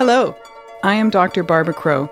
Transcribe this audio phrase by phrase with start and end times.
[0.00, 0.34] Hello,
[0.82, 1.42] I am Dr.
[1.42, 2.08] Barbara Crow,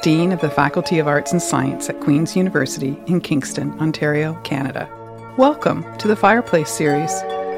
[0.00, 4.88] Dean of the Faculty of Arts and Science at Queen's University in Kingston, Ontario, Canada.
[5.36, 7.10] Welcome to the Fireplace Series,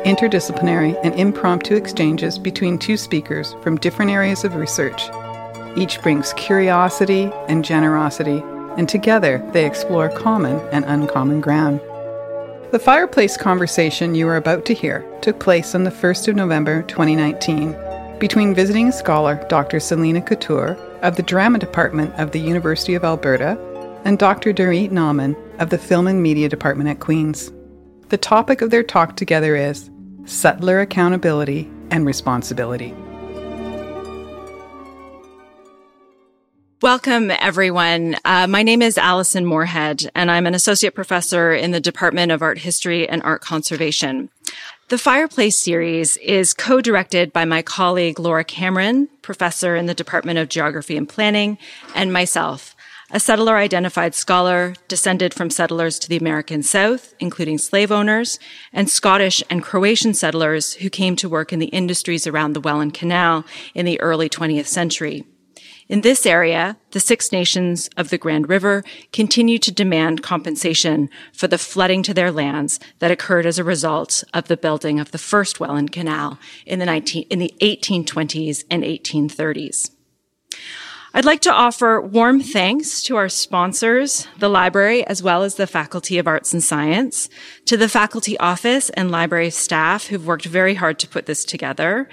[0.06, 5.02] interdisciplinary and impromptu exchanges between two speakers from different areas of research.
[5.76, 8.42] Each brings curiosity and generosity,
[8.78, 11.78] and together they explore common and uncommon ground.
[12.70, 16.80] The fireplace conversation you are about to hear took place on the 1st of November
[16.84, 17.76] 2019
[18.18, 19.80] between visiting scholar Dr.
[19.80, 23.58] Selena Couture of the Drama Department of the University of Alberta
[24.04, 24.52] and Dr.
[24.52, 27.52] Dorit Naaman of the Film and Media Department at Queen's.
[28.08, 29.90] The topic of their talk together is
[30.26, 32.94] settler accountability and responsibility.
[36.82, 38.16] Welcome, everyone.
[38.26, 42.42] Uh, my name is Allison Morehead, and I'm an associate professor in the Department of
[42.42, 44.28] Art History and Art Conservation.
[44.88, 50.50] The Fireplace series is co-directed by my colleague Laura Cameron, professor in the Department of
[50.50, 51.56] Geography and Planning,
[51.94, 52.76] and myself,
[53.10, 58.38] a settler identified scholar descended from settlers to the American South, including slave owners,
[58.74, 62.92] and Scottish and Croatian settlers who came to work in the industries around the Welland
[62.92, 65.24] Canal in the early 20th century.
[65.88, 68.82] In this area, the Six Nations of the Grand River
[69.12, 74.24] continue to demand compensation for the flooding to their lands that occurred as a result
[74.32, 78.82] of the building of the first Welland Canal in the, 19, in the 1820s and
[78.82, 79.90] 1830s.
[81.16, 85.66] I'd like to offer warm thanks to our sponsors, the library, as well as the
[85.66, 87.28] Faculty of Arts and Science,
[87.66, 92.08] to the faculty office and library staff who've worked very hard to put this together,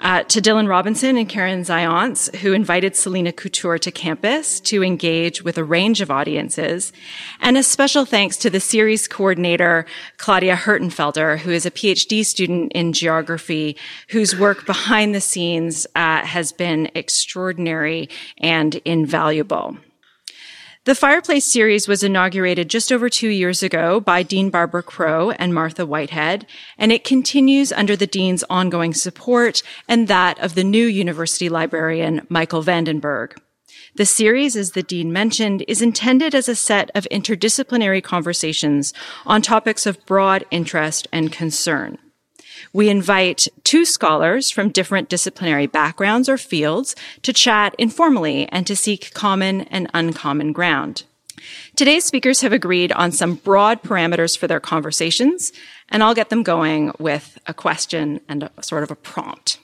[0.00, 5.42] uh, to Dylan Robinson and Karen Zions, who invited Selena Couture to campus to engage
[5.42, 6.92] with a range of audiences.
[7.40, 9.86] And a special thanks to the series coordinator,
[10.18, 13.76] Claudia Hertenfelder, who is a PhD student in geography,
[14.08, 19.76] whose work behind the scenes uh, has been extraordinary and invaluable.
[20.84, 25.54] The Fireplace series was inaugurated just over two years ago by Dean Barbara Crow and
[25.54, 30.84] Martha Whitehead, and it continues under the Dean's ongoing support and that of the new
[30.84, 33.38] university librarian, Michael Vandenberg.
[33.94, 38.92] The series, as the Dean mentioned, is intended as a set of interdisciplinary conversations
[39.24, 41.96] on topics of broad interest and concern.
[42.74, 48.74] We invite two scholars from different disciplinary backgrounds or fields to chat informally and to
[48.74, 51.04] seek common and uncommon ground.
[51.76, 55.52] Today's speakers have agreed on some broad parameters for their conversations,
[55.88, 59.60] and I'll get them going with a question and a sort of a prompt.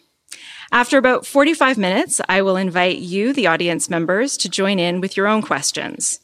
[0.70, 5.16] After about 45 minutes, I will invite you, the audience members, to join in with
[5.16, 6.20] your own questions.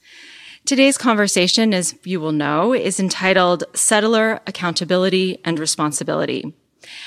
[0.64, 6.54] Today's conversation, as you will know, is entitled Settler Accountability and Responsibility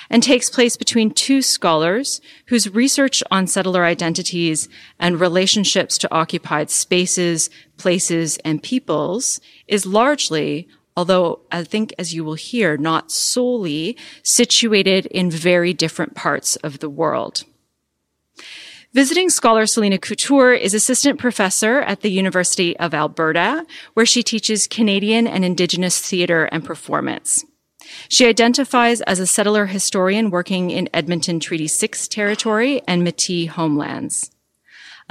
[0.10, 4.70] and takes place between two scholars whose research on settler identities
[5.00, 10.68] and relationships to occupied spaces, places, and peoples is largely
[10.98, 16.80] although I think, as you will hear, not solely situated in very different parts of
[16.80, 17.46] the world.
[18.94, 24.68] Visiting scholar Selena Couture is assistant professor at the University of Alberta, where she teaches
[24.68, 27.46] Canadian and Indigenous theater and performance.
[28.08, 34.32] She identifies as a settler historian working in Edmonton Treaty 6 territory and Métis homelands.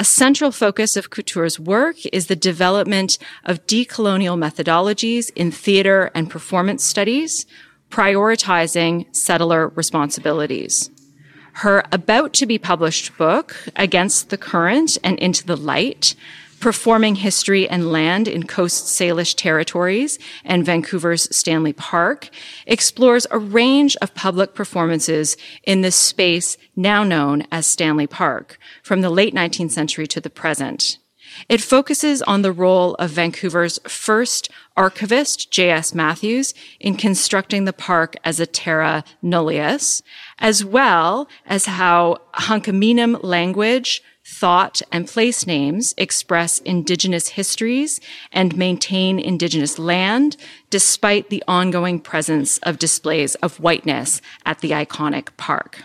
[0.00, 6.30] A central focus of Couture's work is the development of decolonial methodologies in theater and
[6.30, 7.46] performance studies,
[7.90, 10.90] prioritizing settler responsibilities.
[11.54, 16.14] Her about to be published book, Against the Current and Into the Light,
[16.60, 22.30] performing history and land in Coast Salish territories and Vancouver's Stanley Park,
[22.66, 29.00] explores a range of public performances in this space now known as Stanley Park from
[29.00, 30.98] the late 19th century to the present.
[31.48, 35.94] It focuses on the role of Vancouver's first archivist, J.S.
[35.94, 40.02] Matthews, in constructing the park as a terra nullius,
[40.38, 44.02] as well as how Hunkaminam language,
[44.38, 48.00] thought, and place names express indigenous histories
[48.32, 50.36] and maintain indigenous land
[50.70, 55.82] despite the ongoing presence of displays of whiteness at the iconic park.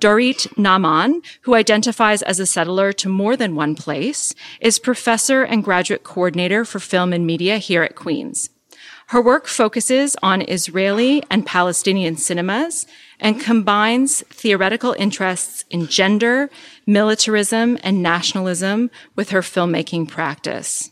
[0.00, 5.62] Dorit Naaman, who identifies as a settler to more than one place, is professor and
[5.62, 8.50] graduate coordinator for film and media here at Queen's.
[9.08, 12.86] Her work focuses on Israeli and Palestinian cinemas
[13.24, 16.50] and combines theoretical interests in gender,
[16.86, 20.90] militarism, and nationalism with her filmmaking practice.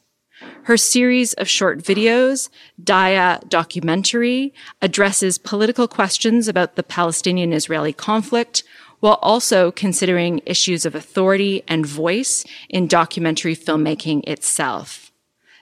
[0.63, 2.49] Her series of short videos,
[2.83, 8.65] Daya documentary, addresses political questions about the Palestinian-Israeli conflict
[9.01, 15.13] while also considering issues of authority and voice in documentary filmmaking itself.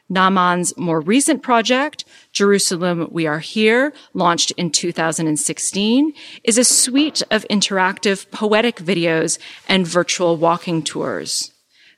[0.08, 6.12] Naaman's more recent project, Jerusalem We Are Here, launched in 2016,
[6.44, 9.38] is a suite of interactive poetic videos
[9.68, 11.52] and virtual walking tours.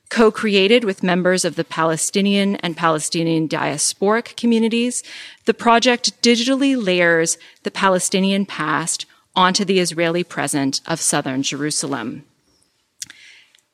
[0.09, 5.03] Co-created with members of the Palestinian and Palestinian diasporic communities,
[5.45, 9.05] the project digitally layers the Palestinian past
[9.35, 12.25] onto the Israeli present of southern Jerusalem.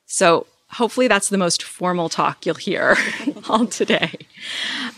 [0.06, 2.96] So hopefully that's the most formal talk you'll hear
[3.48, 4.12] all today.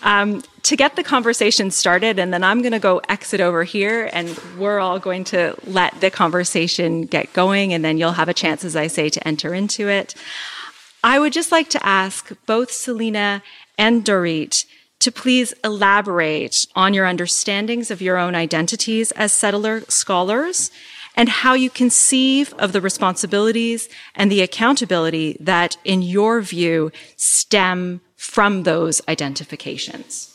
[0.02, 4.08] Um, to get the conversation started, and then I'm going to go exit over here,
[4.12, 8.34] and we're all going to let the conversation get going, and then you'll have a
[8.34, 10.14] chance, as I say, to enter into it.
[11.02, 13.42] I would just like to ask both Selena
[13.76, 14.64] and Dorit
[15.00, 20.70] to please elaborate on your understandings of your own identities as settler scholars
[21.16, 28.00] and how you conceive of the responsibilities and the accountability that, in your view, stem
[28.16, 30.28] from those identifications?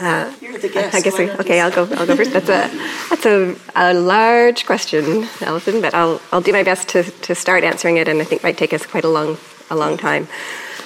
[0.00, 0.94] Uh, You're the guest.
[0.94, 1.60] I guess we, okay.
[1.60, 1.82] I'll go.
[1.94, 2.32] I'll go first.
[2.32, 2.70] That's a
[3.10, 5.82] that's a, a large question, Alison.
[5.82, 8.44] But I'll I'll do my best to, to start answering it, and I think it
[8.44, 9.36] might take us quite a long
[9.68, 10.26] a long time.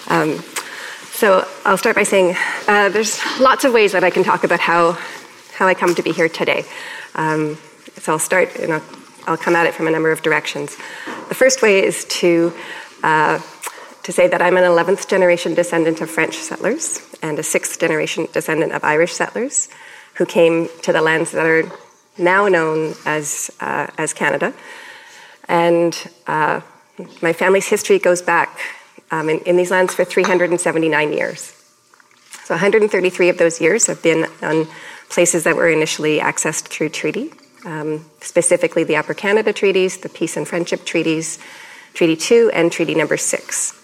[0.09, 0.41] Um,
[1.13, 2.35] so I'll start by saying
[2.67, 4.99] uh, there's lots of ways that I can talk about how
[5.55, 6.65] how I come to be here today.
[7.15, 7.59] Um,
[7.97, 8.83] so I'll start, and I'll,
[9.27, 10.77] I'll, come at it from a number of directions.
[11.29, 12.53] The first way is to
[13.03, 13.41] uh,
[14.03, 18.29] to say that I'm an 11th generation descendant of French settlers and a sixth generation
[18.33, 19.71] descendant of Irish settlers
[20.15, 21.65] who came to the lands that are
[22.19, 24.53] now known as uh, as Canada.
[25.49, 25.95] And
[26.27, 26.61] uh,
[27.23, 28.59] my family's history goes back
[29.11, 31.53] um, in, in these lands for 379 years.
[32.45, 34.67] So 133 of those years have been on
[35.09, 37.33] places that were initially accessed through treaty,
[37.65, 41.39] um, specifically the Upper Canada Treaties, the Peace and Friendship Treaties,
[41.95, 43.81] Treaty 2, and Treaty Number 6.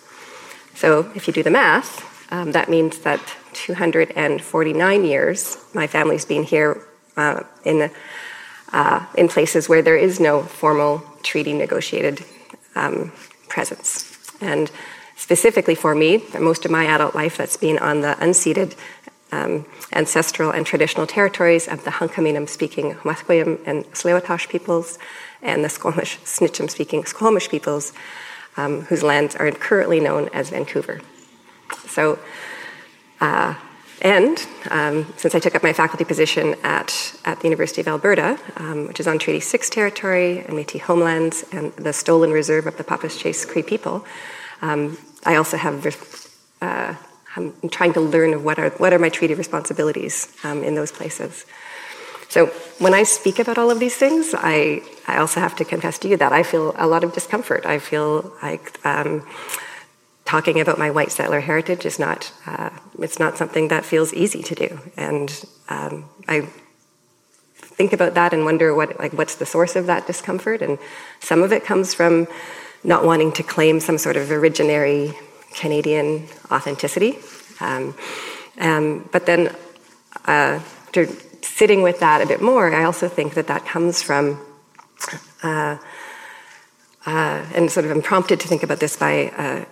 [0.74, 3.20] So if you do the math, um, that means that
[3.52, 6.82] 249 years my family's been here
[7.16, 7.90] uh, in,
[8.72, 12.24] uh, in places where there is no formal treaty negotiated
[12.74, 13.12] um,
[13.48, 14.32] presence.
[14.40, 14.70] And
[15.16, 18.74] specifically for me, most of my adult life that's been on the unceded
[19.32, 24.98] um, ancestral and traditional territories of the Hunkaminam speaking Musqueam and tsleil peoples
[25.42, 27.92] and the Squamish, Snitcham speaking Squamish peoples,
[28.56, 31.00] um, whose lands are currently known as Vancouver.
[31.86, 32.18] So,
[33.20, 33.54] uh,
[34.02, 38.38] and um, since I took up my faculty position at, at the University of Alberta,
[38.56, 42.78] um, which is on Treaty 6 territory and Metis homelands and the stolen reserve of
[42.78, 44.04] the Papaschase Cree people,
[44.62, 45.86] um, I also have
[46.62, 46.94] uh,
[47.36, 51.46] I'm trying to learn what are, what are my treaty responsibilities um, in those places.
[52.28, 52.46] So
[52.78, 56.08] when I speak about all of these things, I, I also have to confess to
[56.08, 57.66] you that I feel a lot of discomfort.
[57.66, 59.26] I feel like um,
[60.24, 64.42] talking about my white settler heritage is not, uh, it's not something that feels easy
[64.44, 64.78] to do.
[64.96, 66.48] And um, I
[67.60, 70.62] think about that and wonder what, like, what's the source of that discomfort.
[70.62, 70.78] And
[71.18, 72.28] some of it comes from
[72.84, 75.16] not wanting to claim some sort of originary
[75.54, 77.18] Canadian authenticity.
[77.60, 77.94] Um,
[78.58, 79.54] um, but then,
[80.26, 80.60] uh,
[81.42, 84.40] sitting with that a bit more, I also think that that comes from,
[85.42, 85.76] uh,
[87.06, 89.64] uh, and sort of I'm prompted to think about this by uh,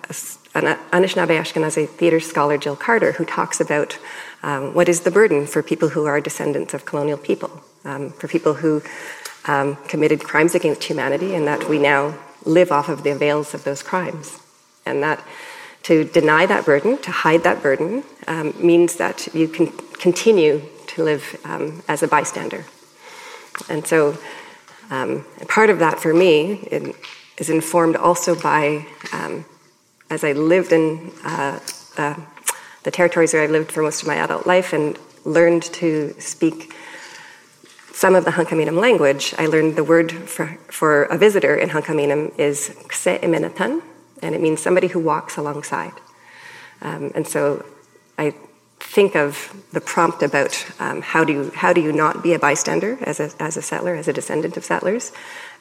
[0.55, 3.99] an Anishinaabe Ashkenazi theater scholar, Jill Carter, who talks about
[4.43, 8.29] um, what is the burden for people who are descendants of colonial people, um, for
[8.29, 8.83] people who
[9.47, 12.15] um, committed crimes against humanity, and that we now
[12.45, 14.41] live off of the avails of those crimes.
[14.87, 15.23] And that
[15.85, 19.69] to deny that burden, to hide that burden, um, means that you can
[19.99, 22.65] continue to live um, as a bystander.
[23.69, 24.19] And so,
[24.91, 26.69] um, part of that for me
[27.37, 29.45] is informed also by, um,
[30.11, 31.59] as I lived in uh,
[31.97, 32.15] uh,
[32.85, 36.73] the territories where I lived for most of my adult life and learned to speak
[37.93, 42.39] some of the Hunkaminam language, I learned the word for, for a visitor in Hunkaminam
[42.39, 43.83] is kse imenatan,
[44.23, 45.93] and it means somebody who walks alongside.
[46.81, 47.65] Um, and so
[48.17, 48.35] I
[48.81, 52.39] think of the prompt about um, how, do you, how do you not be a
[52.39, 55.13] bystander as a, as a settler, as a descendant of settlers,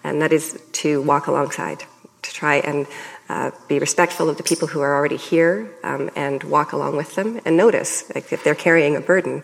[0.03, 1.83] and that is to walk alongside,
[2.21, 2.87] to try and
[3.29, 7.15] uh, be respectful of the people who are already here um, and walk along with
[7.15, 9.43] them and notice like, if they're carrying a burden.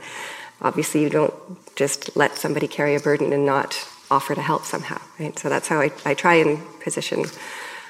[0.61, 1.33] Obviously, you don't
[1.75, 3.75] just let somebody carry a burden and not
[4.09, 5.37] offer to help somehow, right?
[5.37, 7.25] So that's how I, I try and position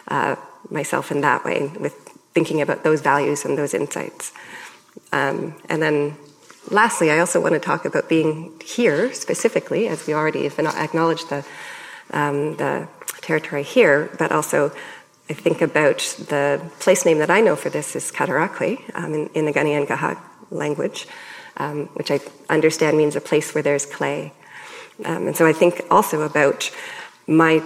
[0.08, 0.36] uh,
[0.70, 1.94] myself in that way with
[2.34, 4.34] thinking about those values and those insights.
[5.12, 6.18] Um, and then
[6.70, 11.30] lastly, I also want to talk about being here specifically, as we already have acknowledged
[11.30, 11.46] the,
[12.12, 12.88] um, the
[13.22, 14.72] territory here, but also
[15.30, 19.28] I think about the place name that I know for this is Cataraqui um, in,
[19.34, 21.08] in, the Kanien'kehá:ka language,
[21.58, 24.34] um, which I understand means a place where there's clay.
[25.06, 26.72] Um, and so I think also about
[27.26, 27.64] my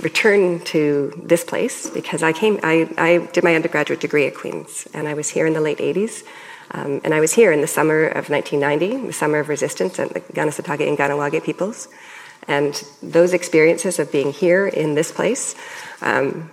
[0.00, 4.86] return to this place because I came, I, I did my undergraduate degree at Queen's
[4.94, 6.24] and I was here in the late 80s.
[6.70, 10.14] Um, and I was here in the summer of 1990, the summer of resistance at
[10.14, 11.88] the Kanesatake and Kahnawake peoples.
[12.48, 15.54] And those experiences of being here in this place
[16.00, 16.50] um,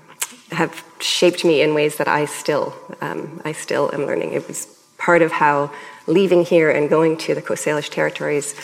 [0.52, 4.34] have shaped me in ways that I still, um, I still am learning.
[4.34, 4.68] It was
[4.98, 5.72] part of how
[6.06, 8.56] leaving here and going to the Coast Salish territories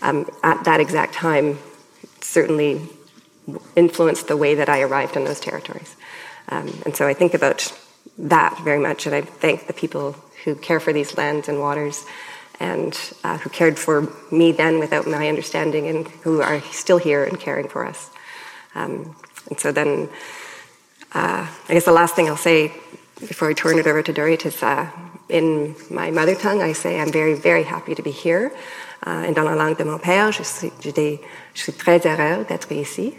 [0.00, 1.58] um, at that exact time
[2.20, 2.88] certainly
[3.76, 5.96] influenced the way that I arrived in those territories.
[6.48, 7.72] Um, and so I think about
[8.18, 12.04] that very much, and I thank the people who care for these lands and waters
[12.60, 17.24] and uh, who cared for me then without my understanding and who are still here
[17.24, 18.10] and caring for us.
[18.74, 19.16] Um,
[19.48, 20.08] and so then,
[21.12, 22.72] uh, I guess the last thing I'll say
[23.20, 24.88] before I turn it over to Dorit is uh,
[25.28, 28.52] in my mother tongue, I say I'm very, very happy to be here.
[29.04, 31.20] Uh, et dans la langue de mon père, je suis, je dis,
[31.54, 33.14] je suis très heureux d'être ici.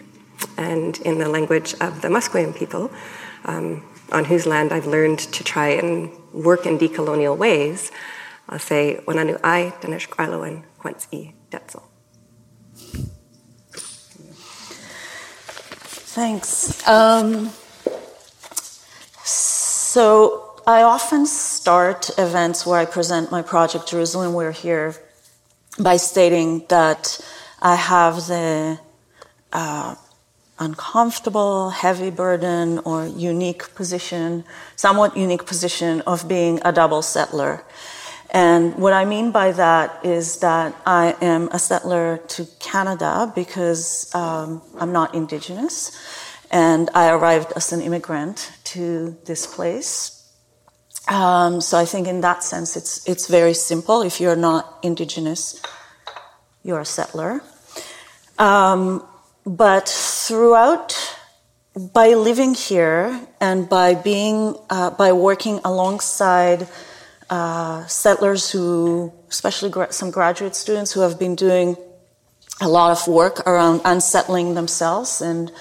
[0.58, 2.92] And in the language of the Musqueam people,
[3.46, 7.92] um, on whose land I've learned to try and work in decolonial ways,
[8.50, 11.84] I'll say, Wananu ai Danesh Kraloen Quents i Detzel.
[16.16, 16.88] Thanks.
[16.88, 17.50] Um,
[19.24, 24.96] so I often start events where I present my project, Jerusalem We're Here,
[25.80, 27.20] by stating that
[27.62, 28.80] I have the
[29.52, 29.96] uh,
[30.60, 34.44] uncomfortable, heavy burden, or unique position,
[34.76, 37.64] somewhat unique position of being a double settler.
[38.32, 44.14] And what I mean by that is that I am a settler to Canada because
[44.16, 45.92] um, I'm not Indigenous,
[46.50, 50.20] and I arrived as an immigrant to this place.
[51.08, 54.02] Um, so I think in that sense, it's it's very simple.
[54.02, 55.62] If you're not Indigenous,
[56.64, 57.42] you're a settler.
[58.40, 59.06] Um,
[59.46, 60.96] but throughout,
[61.76, 66.68] by living here and by being, uh, by working alongside
[67.30, 71.76] uh, settlers who, especially gra- some graduate students who have been doing
[72.62, 75.52] a lot of work around unsettling themselves and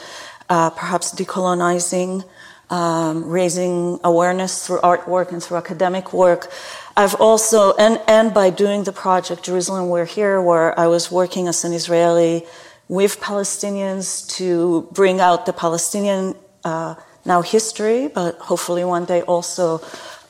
[0.49, 2.23] uh, perhaps decolonizing,
[2.69, 6.53] um, raising awareness through artwork and through academic work.
[6.97, 11.49] I've also, and, and by doing the project Jerusalem We're Here, where I was working
[11.49, 12.45] as an Israeli
[12.93, 16.95] with Palestinians to bring out the Palestinian uh,
[17.25, 19.81] now history, but hopefully one day also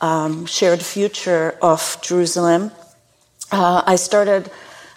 [0.00, 2.71] um, shared future of Jerusalem.
[3.50, 4.49] Uh, I started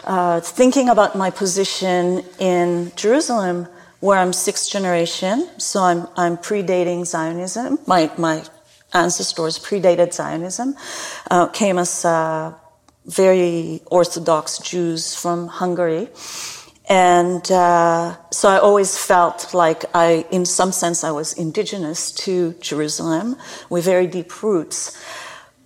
[0.04, 3.68] uh, thinking about my position in Jerusalem,
[4.00, 7.80] where I'm sixth generation, so I'm, I'm predating Zionism.
[7.88, 8.44] My, my
[8.94, 10.76] ancestors predated Zionism,
[11.32, 12.54] uh, came as uh,
[13.08, 16.10] very Orthodox Jews from Hungary.
[16.88, 22.54] And uh, so I always felt like I, in some sense, I was indigenous to
[22.62, 23.38] Jerusalem
[23.70, 24.98] with very deep roots.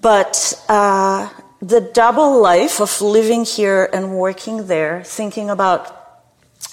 [0.01, 1.29] But uh,
[1.61, 5.95] the double life of living here and working there, thinking about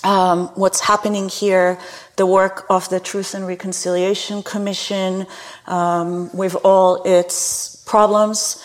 [0.04, 1.78] um, what's happening here,
[2.14, 5.26] the work of the Truth and Reconciliation Commission
[5.66, 8.64] um, with all its problems,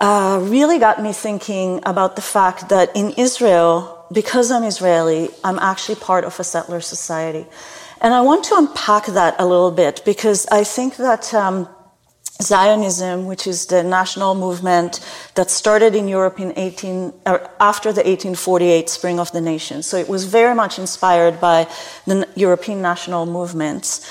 [0.00, 5.58] uh, really got me thinking about the fact that in Israel, because I'm Israeli, I'm
[5.58, 7.46] actually part of a settler society.
[8.00, 11.68] And I want to unpack that a little bit because I think that um,
[12.42, 15.00] Zionism, which is the national movement
[15.34, 17.12] that started in Europe in 18,
[17.58, 21.66] after the 1848 Spring of the Nation, so it was very much inspired by
[22.06, 24.06] the European national movements.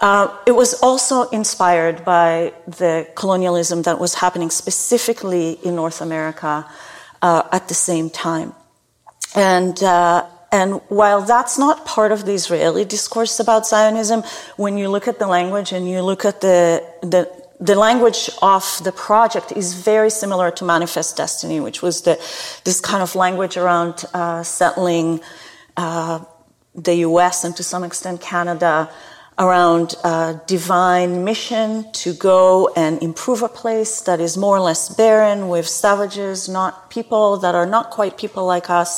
[0.00, 6.66] Uh, it was also inspired by the colonialism that was happening specifically in North America
[7.22, 8.54] uh, at the same time.
[9.34, 14.24] And, uh, and while that's not part of the Israeli discourse about Zionism,
[14.56, 18.80] when you look at the language and you look at the, the, the language of
[18.82, 22.16] the project is very similar to Manifest Destiny, which was the,
[22.64, 25.20] this kind of language around uh, settling
[25.76, 26.24] uh,
[26.74, 28.90] the US and to some extent Canada
[29.40, 34.94] around a divine mission to go and improve a place that is more or less
[34.94, 38.92] barren with savages, not people that are not quite people like us,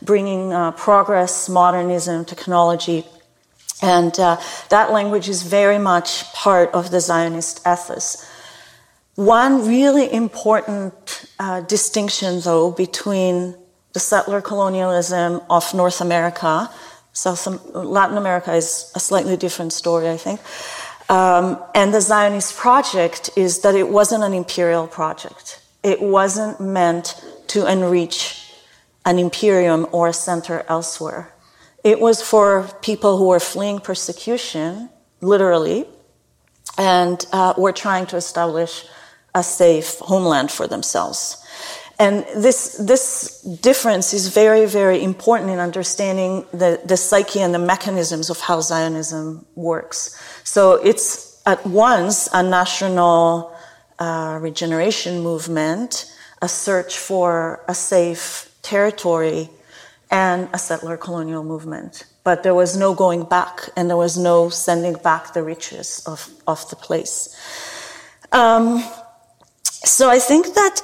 [0.00, 3.04] bringing uh, progress, modernism, technology.
[3.82, 4.40] And uh,
[4.70, 8.24] that language is very much part of the Zionist ethos.
[9.16, 10.94] one really important
[11.40, 13.56] uh, distinction, though, between
[13.94, 16.70] the settler colonialism of North America,
[17.18, 20.40] South Latin America is a slightly different story, I think,
[21.08, 25.60] um, and the Zionist project is that it wasn't an imperial project.
[25.82, 28.52] It wasn't meant to enrich
[29.04, 31.32] an imperium or a center elsewhere.
[31.82, 35.86] It was for people who were fleeing persecution, literally,
[36.76, 38.84] and uh, were trying to establish
[39.34, 41.42] a safe homeland for themselves.
[42.00, 47.58] And this, this difference is very, very important in understanding the, the psyche and the
[47.58, 50.16] mechanisms of how Zionism works.
[50.44, 53.52] So it's at once a national
[53.98, 59.50] uh, regeneration movement, a search for a safe territory,
[60.10, 62.04] and a settler colonial movement.
[62.22, 66.30] But there was no going back, and there was no sending back the riches of,
[66.46, 67.34] of the place.
[68.30, 68.84] Um,
[69.64, 70.80] so I think that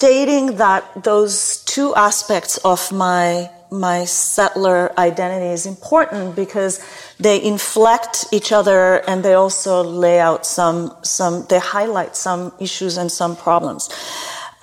[0.00, 6.74] stating that those two aspects of my my settler identity is important because
[7.18, 12.96] they inflect each other and they also lay out some some they highlight some issues
[12.96, 13.82] and some problems.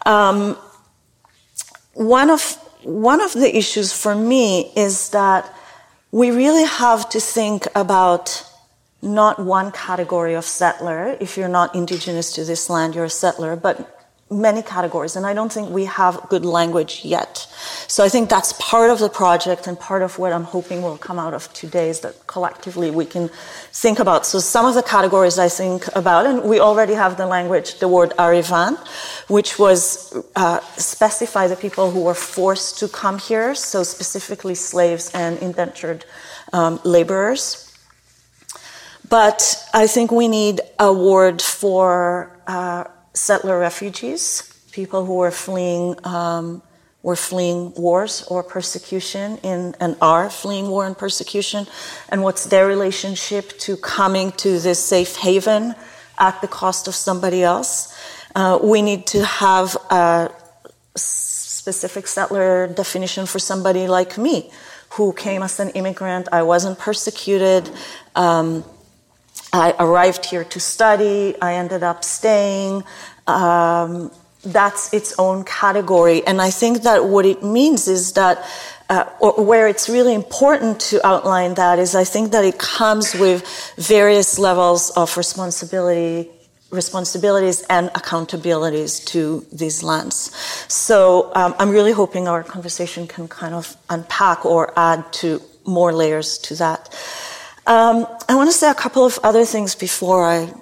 [0.07, 0.57] Um,
[1.93, 2.41] one of
[2.81, 5.43] one of the issues for me is that
[6.11, 8.25] we really have to think about
[9.03, 11.15] not one category of settler.
[11.19, 13.96] If you're not indigenous to this land, you're a settler, but
[14.29, 17.47] many categories, and I don't think we have good language yet.
[17.87, 20.97] So I think that's part of the project and part of what I'm hoping will
[20.97, 23.29] come out of today is that collectively we can
[23.71, 24.25] think about.
[24.25, 27.87] So some of the categories I think about, and we already have the language, the
[27.87, 28.79] word arrivant,
[29.29, 35.09] which was uh, specify the people who were forced to come here, so specifically slaves
[35.13, 36.03] and indentured
[36.51, 37.63] um, laborers.
[39.09, 42.83] But I think we need a word for uh,
[43.17, 46.61] settler refugees, people who were fleeing um,
[47.03, 51.65] were fleeing wars or persecution in and are fleeing war and persecution,
[52.09, 55.75] and what's their relationship to coming to this safe haven
[56.17, 57.93] at the cost of somebody else.
[58.35, 60.31] Uh, we need to have a
[60.95, 64.51] specific settler definition for somebody like me,
[64.91, 66.27] who came as an immigrant.
[66.31, 67.69] I wasn't persecuted.
[68.15, 68.63] Um,
[69.53, 71.35] I arrived here to study.
[71.41, 72.83] I ended up staying.
[73.27, 74.11] Um,
[74.43, 76.25] that's its own category.
[76.25, 78.45] And I think that what it means is that,
[78.89, 83.13] uh, or where it's really important to outline that is I think that it comes
[83.13, 83.45] with
[83.77, 86.29] various levels of responsibility
[86.69, 90.35] responsibilities and accountabilities to these lands.
[90.67, 95.93] So um, I'm really hoping our conversation can kind of unpack or add to more
[95.93, 96.93] layers to that.
[97.67, 100.53] Um, I want to say a couple of other things before I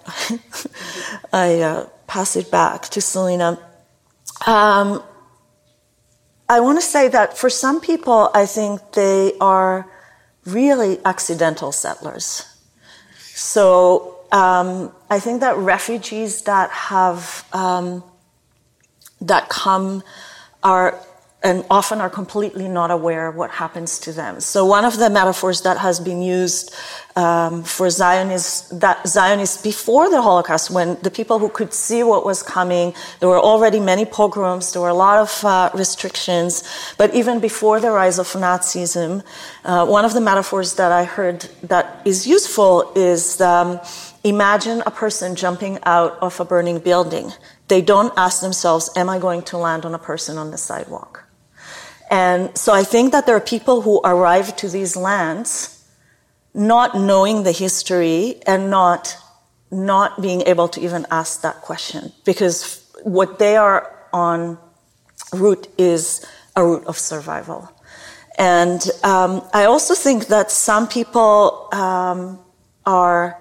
[1.32, 3.60] I uh, pass it back to Selena.
[4.48, 5.04] Um,
[6.50, 9.88] I want to say that for some people, I think they are
[10.46, 12.44] really accidental settlers.
[13.20, 18.04] So um, I think that refugees that have um,
[19.22, 20.02] that come
[20.63, 21.00] are
[21.46, 24.40] and often are completely not aware what happens to them.
[24.40, 26.74] So one of the metaphors that has been used
[27.16, 32.26] um, for Zionists, that Zionists before the Holocaust, when the people who could see what
[32.26, 36.64] was coming, there were already many pogroms, there were a lot of uh, restrictions,
[36.98, 39.24] but even before the rise of Nazism,
[39.66, 43.80] uh, one of the metaphors that I heard that is useful is um,
[44.24, 47.34] imagine a person jumping out of a burning building.
[47.68, 51.25] They don't ask themselves, am I going to land on a person on the sidewalk?
[52.10, 55.84] And so I think that there are people who arrive to these lands
[56.54, 59.18] not knowing the history and not,
[59.72, 64.58] not being able to even ask that question because what they are on
[65.34, 67.70] route is a route of survival.
[68.38, 72.39] And um, I also think that some people um,
[72.86, 73.39] are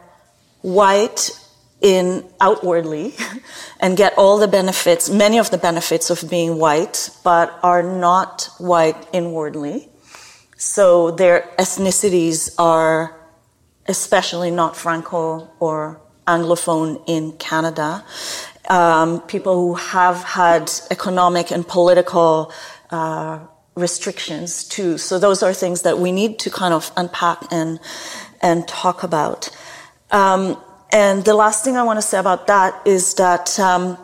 [0.63, 1.31] white
[1.85, 3.15] in outwardly
[3.79, 8.49] and get all the benefits, many of the benefits of being white, but are not
[8.59, 9.91] white inwardly.
[10.57, 13.15] So their ethnicities are
[13.87, 18.03] especially not Franco or Anglophone in Canada.
[18.71, 22.51] Um, people who have had economic and political
[22.91, 23.41] uh,
[23.75, 24.97] restrictions too.
[24.97, 27.79] So those are things that we need to kind of unpack and
[28.41, 29.51] and talk about.
[30.11, 30.57] Um,
[30.95, 33.99] and the last thing I want to say about that is that um,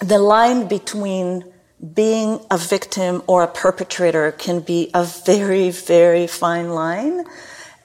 [0.00, 1.44] the line between
[1.92, 7.24] being a victim or a perpetrator can be a very, very fine line.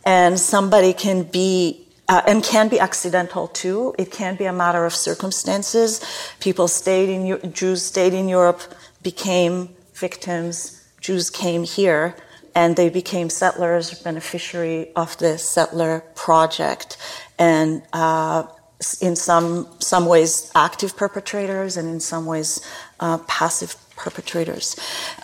[0.06, 3.94] And somebody can be uh, and can be accidental too.
[3.98, 6.02] It can be a matter of circumstances.
[6.40, 8.62] People stayed in Jews stayed in Europe,
[9.04, 10.82] became victims.
[11.00, 12.16] Jews came here,
[12.54, 16.98] and they became settlers, beneficiary of the settler project,
[17.42, 18.44] and uh,
[19.02, 22.62] in some some ways active perpetrators, and in some ways
[23.00, 24.68] uh, passive perpetrators.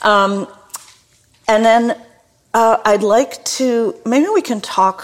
[0.01, 0.47] Um,
[1.47, 1.83] and then
[2.53, 4.97] uh, I'd like to maybe we can talk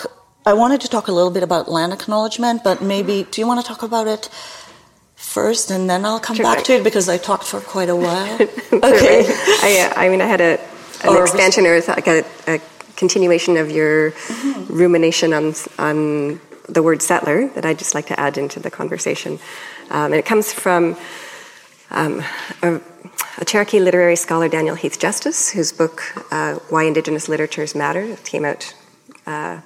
[0.45, 3.61] I wanted to talk a little bit about land acknowledgement, but maybe do you want
[3.61, 4.29] to talk about it
[5.15, 6.43] first, and then I'll come sure.
[6.43, 8.35] back to it because I talked for quite a while.
[8.89, 9.23] okay.
[9.67, 10.59] I, uh, I, mean, I had a,
[11.03, 12.59] an or expansion or like a, a,
[12.95, 14.73] continuation of your mm-hmm.
[14.81, 19.39] rumination on on the word settler that I'd just like to add into the conversation,
[19.89, 20.95] um, and it comes from.
[21.91, 22.23] Um,
[22.63, 22.81] a,
[23.37, 28.45] a, Cherokee literary scholar, Daniel Heath Justice, whose book, uh, Why Indigenous Literatures Matter, came
[28.45, 28.73] out
[29.27, 29.59] uh,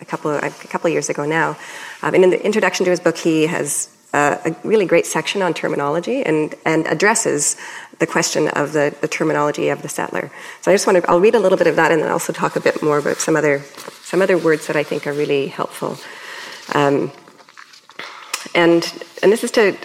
[0.00, 1.58] a couple a couple years ago now.
[2.02, 5.42] Um, and in the introduction to his book, he has uh, a really great section
[5.42, 7.56] on terminology and, and addresses
[7.98, 10.30] the question of the, the terminology of the settler.
[10.62, 12.32] So I just want to, I'll read a little bit of that and then also
[12.32, 13.60] talk a bit more about some other,
[14.02, 15.98] some other words that I think are really helpful.
[16.74, 17.12] Um,
[18.54, 18.84] and,
[19.22, 19.76] and this is to,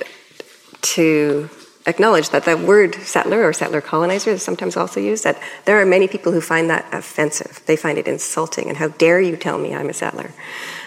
[0.81, 1.49] to
[1.85, 5.85] acknowledge that the word settler or settler colonizer is sometimes also used, that there are
[5.85, 7.61] many people who find that offensive.
[7.65, 10.31] They find it insulting, and how dare you tell me I'm a settler?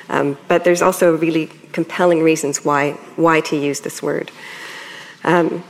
[0.08, 4.30] Um, but there's also really compelling reasons why, why to use this word.
[5.24, 5.64] Um,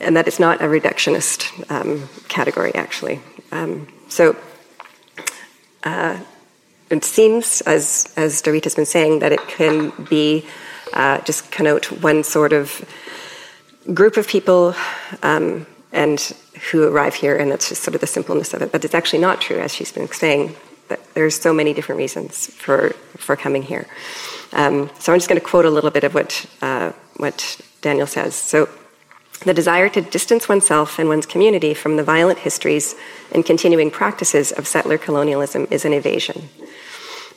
[0.00, 3.20] and that it's not a reductionist um, category, actually.
[3.52, 4.36] Um, so
[5.84, 6.18] uh,
[6.90, 10.44] it seems, as, as Dorita's been saying, that it can be
[10.92, 12.84] uh, just connote one sort of
[13.92, 14.74] group of people
[15.22, 16.20] um, and
[16.70, 18.72] who arrive here, and that's just sort of the simpleness of it.
[18.72, 20.56] But it's actually not true, as she's been saying.
[20.88, 23.86] That there's so many different reasons for for coming here.
[24.52, 28.06] Um, so I'm just going to quote a little bit of what uh, what Daniel
[28.06, 28.34] says.
[28.34, 28.68] So.
[29.44, 32.94] The desire to distance oneself and one's community from the violent histories
[33.32, 36.48] and continuing practices of settler colonialism is an evasion.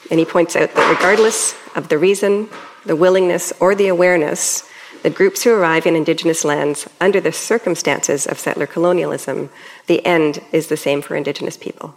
[0.09, 2.49] And he points out that regardless of the reason,
[2.85, 4.67] the willingness, or the awareness
[5.03, 9.49] that groups who arrive in indigenous lands under the circumstances of settler colonialism,
[9.85, 11.95] the end is the same for indigenous people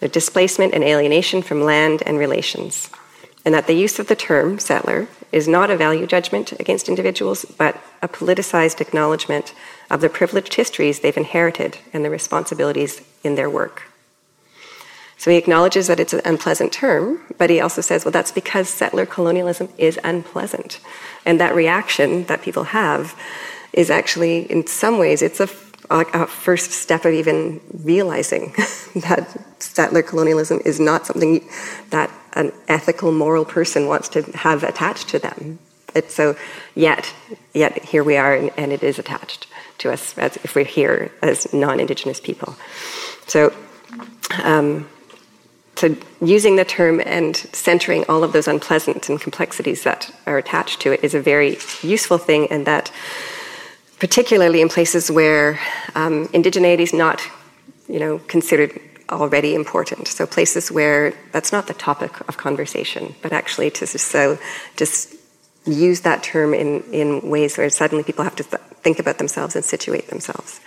[0.00, 2.90] the displacement and alienation from land and relations.
[3.44, 7.44] And that the use of the term settler is not a value judgment against individuals,
[7.56, 9.54] but a politicized acknowledgement
[9.92, 13.91] of the privileged histories they've inherited and the responsibilities in their work.
[15.22, 18.68] So he acknowledges that it's an unpleasant term, but he also says, well, that's because
[18.68, 20.80] settler colonialism is unpleasant.
[21.24, 23.16] And that reaction that people have
[23.72, 25.48] is actually, in some ways, it's a,
[25.90, 28.52] a first step of even realizing
[28.96, 31.48] that settler colonialism is not something
[31.90, 35.60] that an ethical, moral person wants to have attached to them.
[35.94, 36.34] It's so
[36.74, 37.14] yet,
[37.54, 39.46] yet here we are, and, and it is attached
[39.78, 42.56] to us as if we're here as non-indigenous people.
[43.28, 43.54] So.
[44.42, 44.88] Um,
[45.76, 50.80] so, using the term and centering all of those unpleasant and complexities that are attached
[50.82, 52.92] to it is a very useful thing, and that
[53.98, 55.58] particularly in places where
[55.94, 57.22] um, indigeneity is not,
[57.88, 58.78] you know, considered
[59.10, 60.08] already important.
[60.08, 64.38] So, places where that's not the topic of conversation, but actually to so
[64.76, 65.14] just
[65.64, 69.56] use that term in, in ways where suddenly people have to th- think about themselves
[69.56, 70.60] and situate themselves.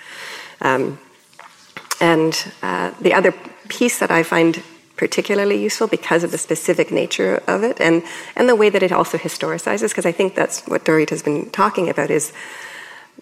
[0.61, 0.99] Um,
[1.99, 3.33] and uh, the other
[3.67, 4.61] piece that I find
[4.97, 8.03] particularly useful because of the specific nature of it and,
[8.35, 11.49] and the way that it also historicizes, because I think that's what Dorit has been
[11.49, 12.31] talking about is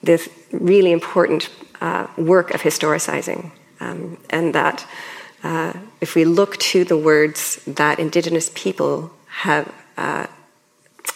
[0.01, 1.49] this really important
[1.81, 3.51] uh, work of historicizing.
[3.79, 4.86] Um, and that
[5.43, 10.27] uh, if we look to the words that indigenous people have uh,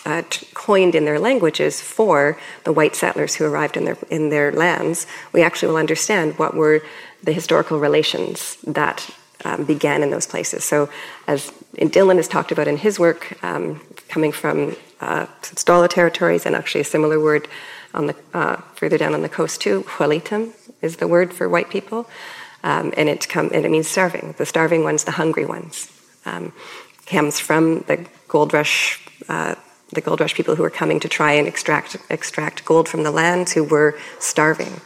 [0.06, 0.22] uh,
[0.54, 5.08] coined in their languages for the white settlers who arrived in their, in their lands,
[5.32, 6.82] we actually will understand what were
[7.24, 9.10] the historical relations that
[9.45, 10.63] um, began in those places.
[10.63, 10.89] So,
[11.28, 15.28] as Dylan has talked about in his work, um, coming from uh,
[15.88, 17.47] territories, and actually a similar word
[17.93, 21.69] on the uh, further down on the coast too, Hualitam is the word for white
[21.69, 22.10] people,
[22.63, 24.36] um, and it come and it means starving.
[24.38, 25.91] The starving ones, the hungry ones,
[26.26, 26.54] um,
[27.06, 29.04] comes from the gold rush.
[29.30, 29.56] Uh,
[29.93, 33.12] the gold rush people who were coming to try and extract extract gold from the
[33.12, 34.82] lands who were starving,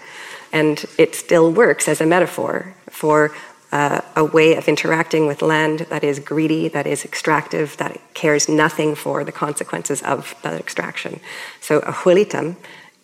[0.52, 3.34] and it still works as a metaphor for
[3.72, 8.50] uh, a way of interacting with land that is greedy, that is extractive, that cares
[8.50, 11.20] nothing for the consequences of that extraction.
[11.62, 12.58] So a huilitam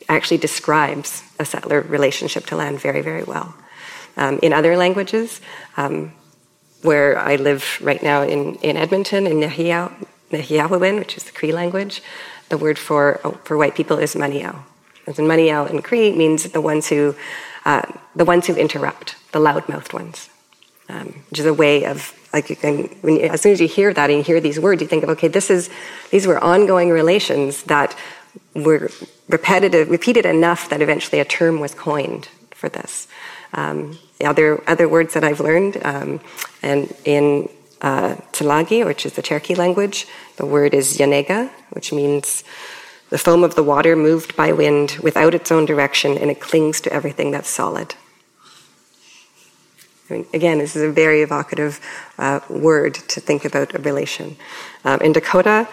[0.09, 3.55] actually describes a settler relationship to land very, very well.
[4.17, 5.41] Um, in other languages,
[5.77, 6.11] um,
[6.81, 12.01] where I live right now in, in Edmonton, in Nehiyahuin, which is the Cree language.
[12.49, 14.63] The word for, for white people is Maniao.
[15.05, 17.15] And Maniao in Cree means the ones who,
[17.65, 17.83] uh,
[18.15, 20.29] the ones who interrupt, the loud-mouthed ones,
[20.89, 23.67] um, which is a way of like you can, when you, as soon as you
[23.67, 25.69] hear that and you hear these words, you think of okay, this is
[26.11, 27.97] these were ongoing relations that
[28.53, 28.89] were
[29.29, 33.07] repetitive, repeated enough that eventually a term was coined for this.
[33.53, 36.19] Um, other other words that I've learned, um,
[36.61, 37.49] and in
[37.81, 42.43] uh, Tsalagi, which is the Cherokee language, the word is yanega, which means
[43.09, 46.81] the foam of the water moved by wind without its own direction, and it clings
[46.81, 47.95] to everything that's solid.
[50.09, 51.81] Again, this is a very evocative
[52.17, 54.37] uh, word to think about a relation.
[54.85, 55.67] Um, in Dakota,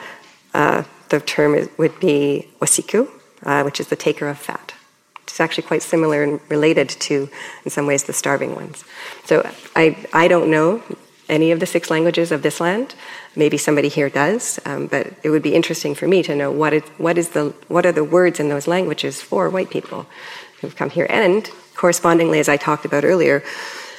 [0.52, 3.08] uh, the term is, would be wasiku,
[3.44, 4.74] uh, which is the taker of fat.
[5.22, 7.28] It's actually quite similar and related to,
[7.64, 8.84] in some ways, the starving ones.
[9.24, 10.82] So I, I don't know
[11.28, 12.94] any of the six languages of this land.
[13.36, 16.72] Maybe somebody here does, um, but it would be interesting for me to know what
[16.72, 20.06] is, what is the what are the words in those languages for white people
[20.60, 21.06] who've come here.
[21.08, 23.42] And correspondingly, as I talked about earlier,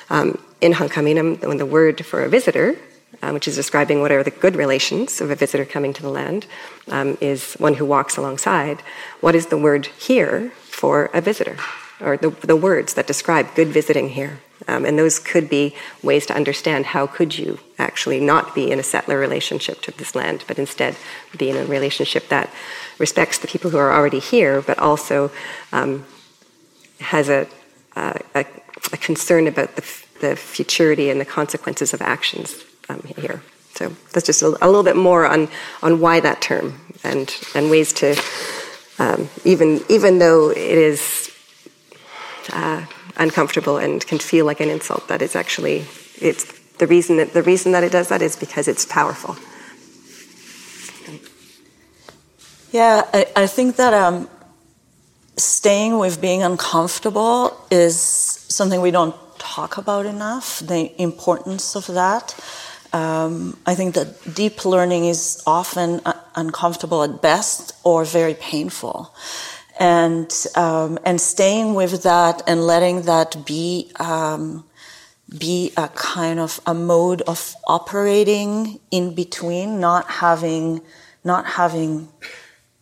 [0.10, 2.76] um, in Hunkaminam, when the word for a visitor,
[3.22, 6.10] um, which is describing what are the good relations of a visitor coming to the
[6.10, 6.46] land,
[6.90, 8.82] um, is one who walks alongside.
[9.22, 11.58] What is the word here for a visitor?
[12.02, 14.40] Or the, the words that describe good visiting here.
[14.68, 18.80] Um, and those could be ways to understand how could you actually not be in
[18.80, 20.96] a settler relationship to this land, but instead
[21.38, 22.50] be in a relationship that
[22.98, 25.32] respects the people who are already here, but also
[25.72, 26.06] um,
[27.00, 27.48] has a,
[27.96, 28.46] a, a
[28.90, 29.84] concern about the
[30.20, 33.42] the futurity and the consequences of actions um, here.
[33.74, 35.50] So that's just a, a, little bit more on,
[35.84, 38.16] on why that term and, and ways to,
[39.00, 41.30] um, even, even though it is
[42.54, 42.86] uh,
[43.18, 45.86] uncomfortable and can feel like an insult, that it's actually,
[46.22, 46.46] it's
[46.78, 49.36] the reason that, the reason that it does that is because it's powerful.
[52.72, 54.30] Yeah, I, I think that um,
[55.38, 62.36] staying with being uncomfortable is something we don't talk about enough, the importance of that.
[62.94, 66.02] Um, I think that deep learning is often
[66.36, 69.14] uncomfortable at best or very painful.
[69.78, 74.64] And, um, and staying with that and letting that be, um,
[75.38, 80.82] be a kind of a mode of operating in between, not having,
[81.26, 82.08] not having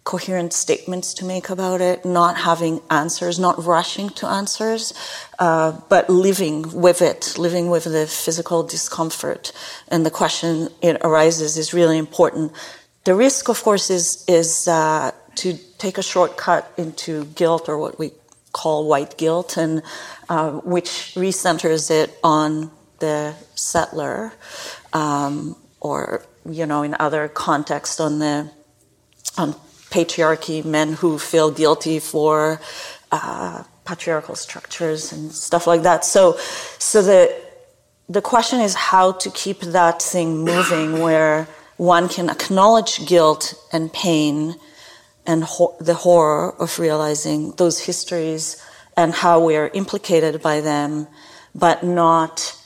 [0.03, 4.93] coherent statements to make about it, not having answers, not rushing to answers,
[5.39, 9.53] uh, but living with it, living with the physical discomfort.
[9.87, 12.51] And the question it arises is really important.
[13.05, 17.97] The risk, of course, is is uh, to take a shortcut into guilt or what
[17.97, 18.11] we
[18.51, 19.81] call white guilt, and
[20.29, 24.33] uh, which recenters it on the settler,
[24.93, 28.51] um, or you know, in other contexts, on the
[29.37, 29.55] on
[29.93, 32.59] patriarchy, men who feel guilty for
[33.11, 36.03] uh, patriarchal structures and stuff like that.
[36.03, 36.35] So,
[36.79, 37.19] so the
[38.09, 43.93] the question is how to keep that thing moving, where one can acknowledge guilt and
[43.93, 44.55] pain
[45.25, 48.61] and ho- the horror of realizing those histories
[48.97, 51.07] and how we are implicated by them,
[51.55, 52.57] but not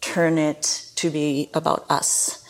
[0.00, 2.42] turn it to be about us.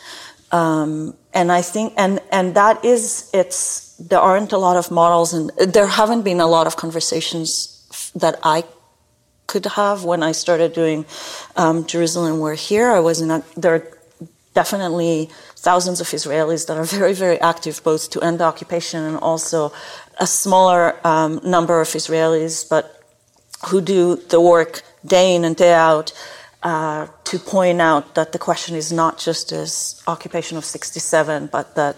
[0.51, 5.33] Um, and I think, and and that is, it's there aren't a lot of models,
[5.33, 8.63] and there haven't been a lot of conversations that I
[9.47, 11.05] could have when I started doing
[11.55, 12.91] um, Jerusalem We're Here.
[12.91, 13.87] I was in a, there are
[14.53, 19.17] definitely thousands of Israelis that are very, very active both to end the occupation and
[19.17, 19.71] also
[20.19, 23.01] a smaller um, number of Israelis, but
[23.67, 26.13] who do the work day in and day out
[26.63, 31.75] uh, to point out that the question is not just this occupation of 67, but
[31.75, 31.95] that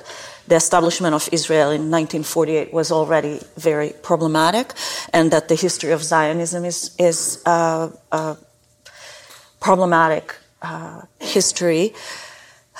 [0.47, 4.73] the establishment of Israel in 1948 was already very problematic,
[5.13, 8.37] and that the history of Zionism is, is uh, a
[9.59, 11.93] problematic uh, history.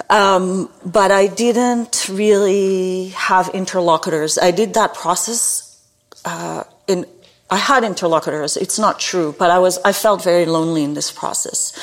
[0.10, 4.38] Um, but I didn't really have interlocutors.
[4.38, 5.82] I did that process
[6.26, 7.06] uh, in
[7.50, 8.58] I had interlocutors.
[8.58, 11.74] It's not true, but I was I felt very lonely in this process,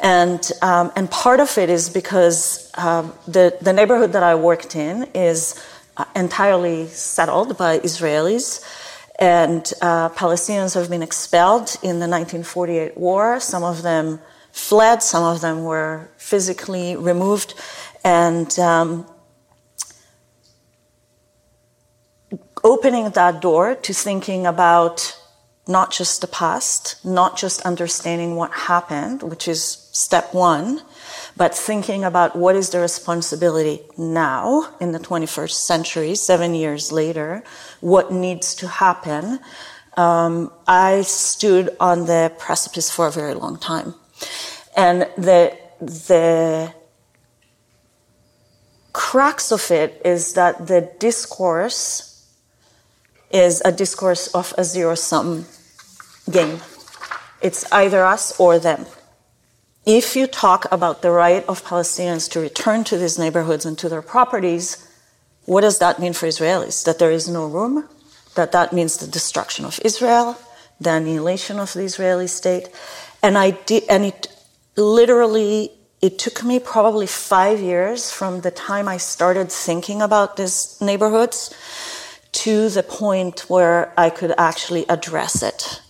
[0.00, 4.76] and um, and part of it is because um, the the neighborhood that I worked
[4.76, 5.58] in is
[5.96, 8.62] uh, entirely settled by Israelis,
[9.18, 13.40] and uh, Palestinians have been expelled in the 1948 war.
[13.40, 14.20] Some of them
[14.52, 15.02] fled.
[15.02, 17.54] Some of them were physically removed,
[18.04, 19.06] and um,
[22.66, 25.16] opening that door to thinking about
[25.68, 30.82] not just the past, not just understanding what happened, which is step one,
[31.36, 37.44] but thinking about what is the responsibility now in the 21st century, seven years later,
[37.80, 39.38] what needs to happen,
[39.96, 43.94] um, I stood on the precipice for a very long time.
[44.76, 46.74] And the, the
[48.92, 52.15] crux of it is that the discourse
[53.44, 55.46] is a discourse of a zero sum
[56.30, 56.60] game.
[57.40, 58.86] It's either us or them
[59.86, 63.88] if you talk about the right of Palestinians to return to these neighborhoods and to
[63.88, 64.84] their properties,
[65.44, 66.84] what does that mean for Israelis?
[66.84, 67.88] That there is no room?
[68.34, 70.36] That that means the destruction of Israel,
[70.80, 72.68] the annihilation of the Israeli state?
[73.22, 74.26] And I did, and it
[74.76, 75.70] literally,
[76.02, 81.54] it took me probably five years from the time I started thinking about these neighborhoods
[82.32, 85.80] to the point where I could actually address it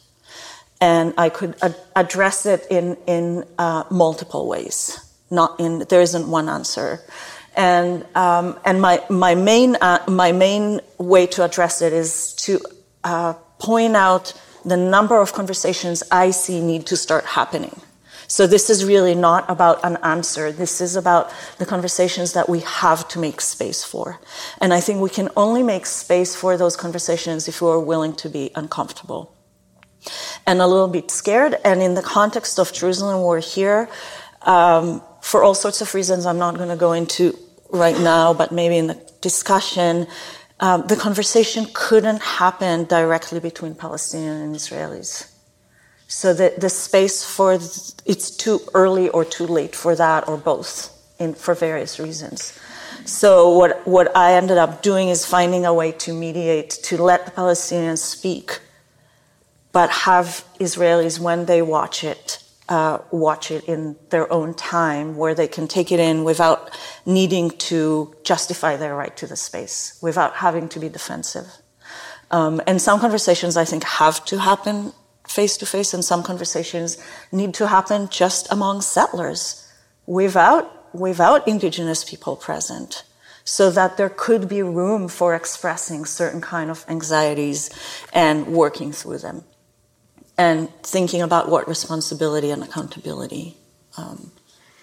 [0.80, 4.98] and I could ad- address it in in uh, multiple ways.
[5.30, 7.00] Not in there isn't one answer,
[7.56, 12.60] and um, and my my main uh, my main way to address it is to
[13.04, 14.32] uh, point out
[14.64, 17.80] the number of conversations I see need to start happening.
[18.28, 20.50] So this is really not about an answer.
[20.50, 24.20] This is about the conversations that we have to make space for.
[24.60, 28.28] And I think we can only make space for those conversations if we're willing to
[28.28, 29.32] be uncomfortable
[30.46, 31.56] and a little bit scared.
[31.64, 33.88] And in the context of Jerusalem, we're here
[34.42, 37.36] um, for all sorts of reasons I'm not going to go into
[37.70, 40.06] right now, but maybe in the discussion.
[40.60, 45.35] Um, the conversation couldn't happen directly between Palestinians and Israelis.
[46.08, 50.92] So the, the space for it's too early or too late for that or both
[51.18, 52.58] in, for various reasons.
[53.04, 57.26] So what, what I ended up doing is finding a way to mediate, to let
[57.26, 58.60] the Palestinians speak
[59.76, 65.34] but have Israelis, when they watch it, uh, watch it in their own time, where
[65.34, 70.36] they can take it in without needing to justify their right to the space, without
[70.36, 71.48] having to be defensive.
[72.30, 74.94] Um, and some conversations, I think, have to happen
[75.28, 76.98] face to face, and some conversations
[77.32, 79.70] need to happen just among settlers,
[80.06, 83.04] without without indigenous people present
[83.44, 87.70] so that there could be room for expressing certain kind of anxieties
[88.12, 89.44] and working through them
[90.36, 93.56] and thinking about what responsibility and accountability
[93.96, 94.32] um,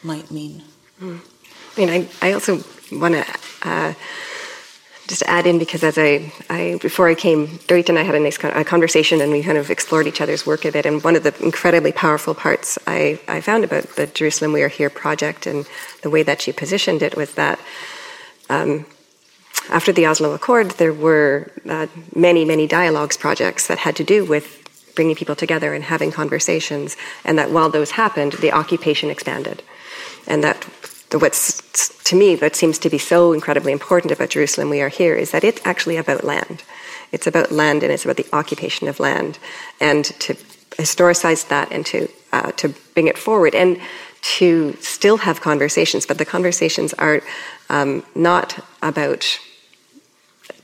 [0.01, 0.63] might mean.
[1.01, 1.19] Mm.
[1.75, 3.25] I mean, I, I also want to
[3.63, 3.93] uh,
[5.07, 8.15] just to add in because as I, I before I came, Dorit and I had
[8.15, 10.85] a nice a conversation and we kind of explored each other's work a bit.
[10.85, 14.69] And one of the incredibly powerful parts I, I found about the Jerusalem We Are
[14.69, 15.65] Here project and
[16.01, 17.59] the way that she positioned it was that
[18.49, 18.85] um,
[19.69, 24.25] after the Oslo Accord, there were uh, many, many dialogues projects that had to do
[24.25, 24.59] with
[24.95, 29.63] bringing people together and having conversations, and that while those happened, the occupation expanded.
[30.27, 30.61] And that
[31.19, 31.61] what's
[32.03, 35.31] to me what seems to be so incredibly important about Jerusalem we are here is
[35.31, 36.63] that it's actually about land.
[37.11, 39.37] It's about land and it's about the occupation of land,
[39.79, 40.33] and to
[40.77, 43.79] historicize that and to uh, to bring it forward and
[44.37, 47.21] to still have conversations, but the conversations are
[47.69, 49.39] um, not about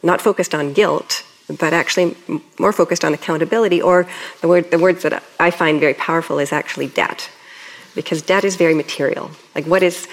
[0.01, 1.23] not focused on guilt
[1.57, 2.15] but actually
[2.59, 4.07] more focused on accountability, or
[4.41, 7.29] the, word, the words that I find very powerful is actually debt,
[7.95, 9.31] because debt is very material.
[9.55, 10.07] Like, what is,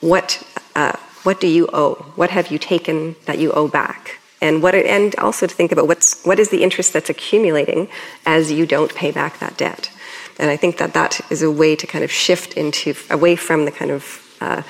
[0.00, 0.42] what,
[0.74, 1.94] uh, what do you owe?
[2.16, 4.18] What have you taken that you owe back?
[4.40, 7.88] And what, and also to think about what's, what is the interest that's accumulating
[8.26, 9.90] as you don't pay back that debt.
[10.38, 13.64] And I think that that is a way to kind of shift into away from
[13.64, 14.62] the kind of uh,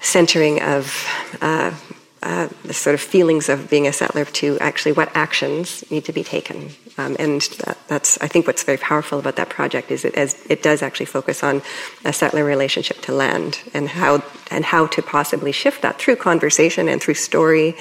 [0.00, 1.06] centering of
[1.40, 1.72] uh,
[2.22, 6.12] uh, the sort of feelings of being a settler to actually what actions need to
[6.12, 6.70] be taken.
[6.96, 10.34] Um, and that, that's, I think, what's very powerful about that project is it, as
[10.48, 11.62] it does actually focus on
[12.04, 16.88] a settler relationship to land and how and how to possibly shift that through conversation
[16.88, 17.76] and through story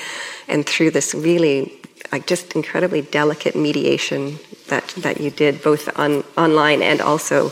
[0.47, 1.73] and through this really
[2.11, 7.51] like just incredibly delicate mediation that that you did both on online and also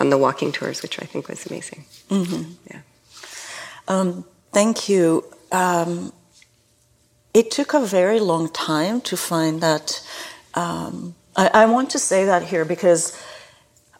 [0.00, 1.84] on the walking tours, which I think was amazing.
[2.08, 2.52] Mm-hmm.
[2.70, 2.80] Yeah.
[3.88, 6.12] Um, thank you um,
[7.32, 10.04] it took a very long time to find that.
[10.54, 13.12] Um, I, I, want to say that here because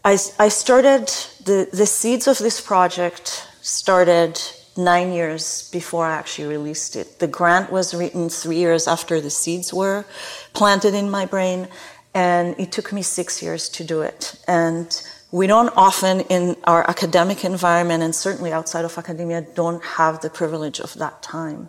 [0.04, 1.08] I, I started
[1.44, 4.40] the, the seeds of this project started
[4.76, 7.18] nine years before I actually released it.
[7.18, 10.04] The grant was written three years after the seeds were
[10.52, 11.68] planted in my brain,
[12.14, 14.36] and it took me six years to do it.
[14.46, 14.86] And
[15.34, 20.30] we don't often in our academic environment and certainly outside of academia don't have the
[20.30, 21.68] privilege of that time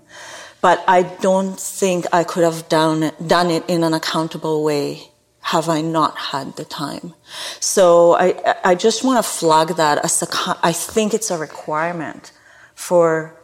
[0.61, 5.09] but i don't think i could have done it, done it in an accountable way
[5.45, 7.13] have I not had the time?
[7.59, 10.28] So I, I just want to flag that as a,
[10.63, 12.32] I think it's a requirement
[12.74, 13.36] for,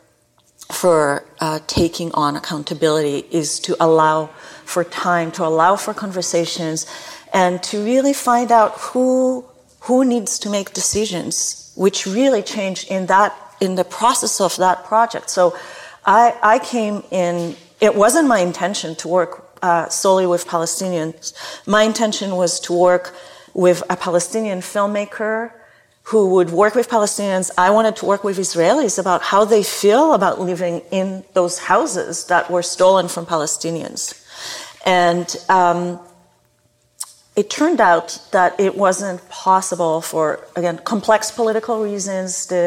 [0.72, 4.32] for uh, taking on accountability is to allow
[4.66, 6.88] for time, to allow for conversations,
[7.34, 9.46] and to really find out who,
[9.82, 14.84] who needs to make decisions, which really changed in that, in the process of that
[14.86, 15.30] project.
[15.30, 15.56] So
[16.06, 21.34] I, I came in, it wasn't my intention to work uh, solely with Palestinians.
[21.68, 23.16] My intention was to work
[23.54, 25.52] with a Palestinian filmmaker
[26.04, 27.52] who would work with Palestinians.
[27.58, 32.26] I wanted to work with Israelis about how they feel about living in those houses
[32.26, 34.18] that were stolen from Palestinians.
[34.86, 36.00] And um,
[37.42, 40.26] it turned out that it wasn't possible for,
[40.56, 42.64] again, complex political reasons, the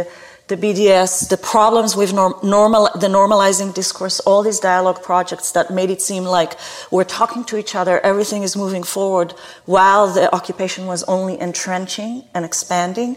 [0.53, 5.67] the BDS, the problems with norm, normal, the normalizing discourse, all these dialogue projects that
[5.71, 6.53] made it seem like
[6.91, 9.33] we're talking to each other, everything is moving forward,
[9.65, 13.17] while the occupation was only entrenching and expanding.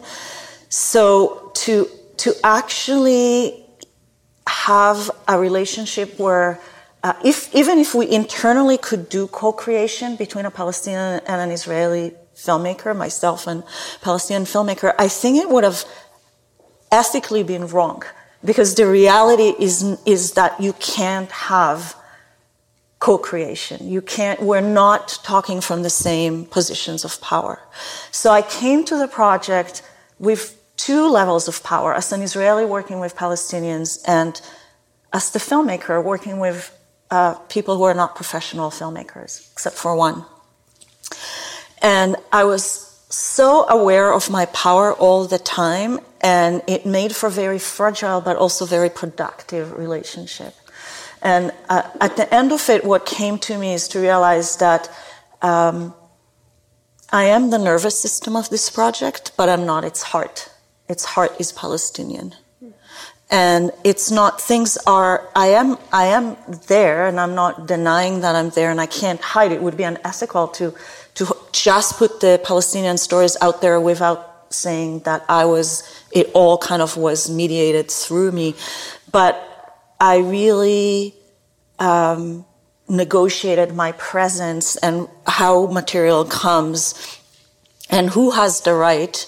[0.69, 1.73] So to
[2.23, 3.65] to actually
[4.67, 6.49] have a relationship where
[7.07, 12.05] uh, if even if we internally could do co-creation between a Palestinian and an Israeli
[12.35, 13.63] filmmaker, myself and
[14.01, 15.85] Palestinian filmmaker, I think it would have
[16.91, 18.03] ethically been wrong
[18.43, 21.95] because the reality is, is that you can't have
[22.99, 23.87] co-creation.
[23.89, 27.55] You can't, we're not talking from the same positions of power.
[28.11, 29.81] So I came to the project
[30.19, 30.41] with
[30.75, 34.41] two levels of power, as an Israeli working with Palestinians and
[35.13, 36.76] as the filmmaker working with
[37.09, 40.25] uh, people who are not professional filmmakers, except for one.
[41.81, 47.27] And I was so aware of my power all the time, and it made for
[47.27, 50.53] a very fragile but also very productive relationship.
[51.21, 54.89] And uh, at the end of it, what came to me is to realize that
[55.41, 55.93] um,
[57.11, 60.49] I am the nervous system of this project, but I'm not its heart.
[60.89, 62.35] Its heart is Palestinian.
[63.29, 68.35] And it's not, things are, I am, I am there and I'm not denying that
[68.35, 69.51] I'm there and I can't hide.
[69.51, 70.73] It would be unethical to
[71.17, 76.59] to just put the Palestinian stories out there without saying that I was, it all
[76.59, 78.53] kind of was mediated through me.
[79.11, 79.35] But
[79.99, 81.15] I really
[81.79, 82.45] um,
[82.87, 86.93] negotiated my presence and how material comes
[87.89, 89.25] and who has the right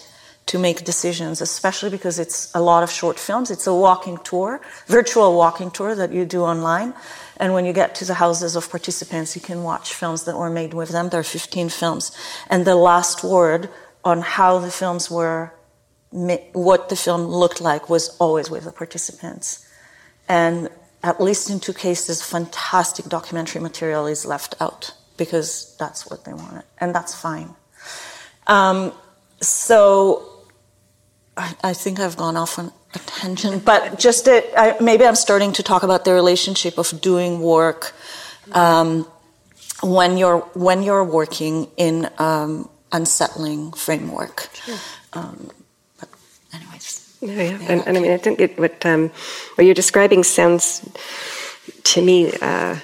[0.50, 3.52] to make decisions, especially because it's a lot of short films.
[3.52, 6.96] It's a walking tour, virtual walking tour that you do online.
[7.38, 10.50] And when you get to the houses of participants, you can watch films that were
[10.50, 11.10] made with them.
[11.10, 12.12] There are 15 films.
[12.50, 13.70] And the last word
[14.04, 15.54] on how the films were,
[16.54, 19.68] what the film looked like was always with the participants.
[20.28, 20.70] And
[21.04, 26.34] at least in two cases, fantastic documentary material is left out because that's what they
[26.34, 26.64] wanted.
[26.80, 27.54] And that's fine.
[28.48, 28.94] Um,
[29.42, 30.29] so
[31.40, 35.16] I, I, think I've gone off on a tangent, but just that I, maybe I'm
[35.16, 37.96] starting to talk about the relationship of doing work
[38.52, 39.08] um,
[39.82, 44.50] when you're when you're working in um, unsettling framework.
[44.54, 44.78] Sure.
[45.14, 45.50] Um,
[46.00, 46.10] but
[46.54, 47.44] anyways, yeah, yeah.
[47.44, 47.72] yeah.
[47.72, 49.10] And, and, I mean, I think it, what um,
[49.56, 50.88] what you're describing sounds
[51.84, 52.76] to me uh,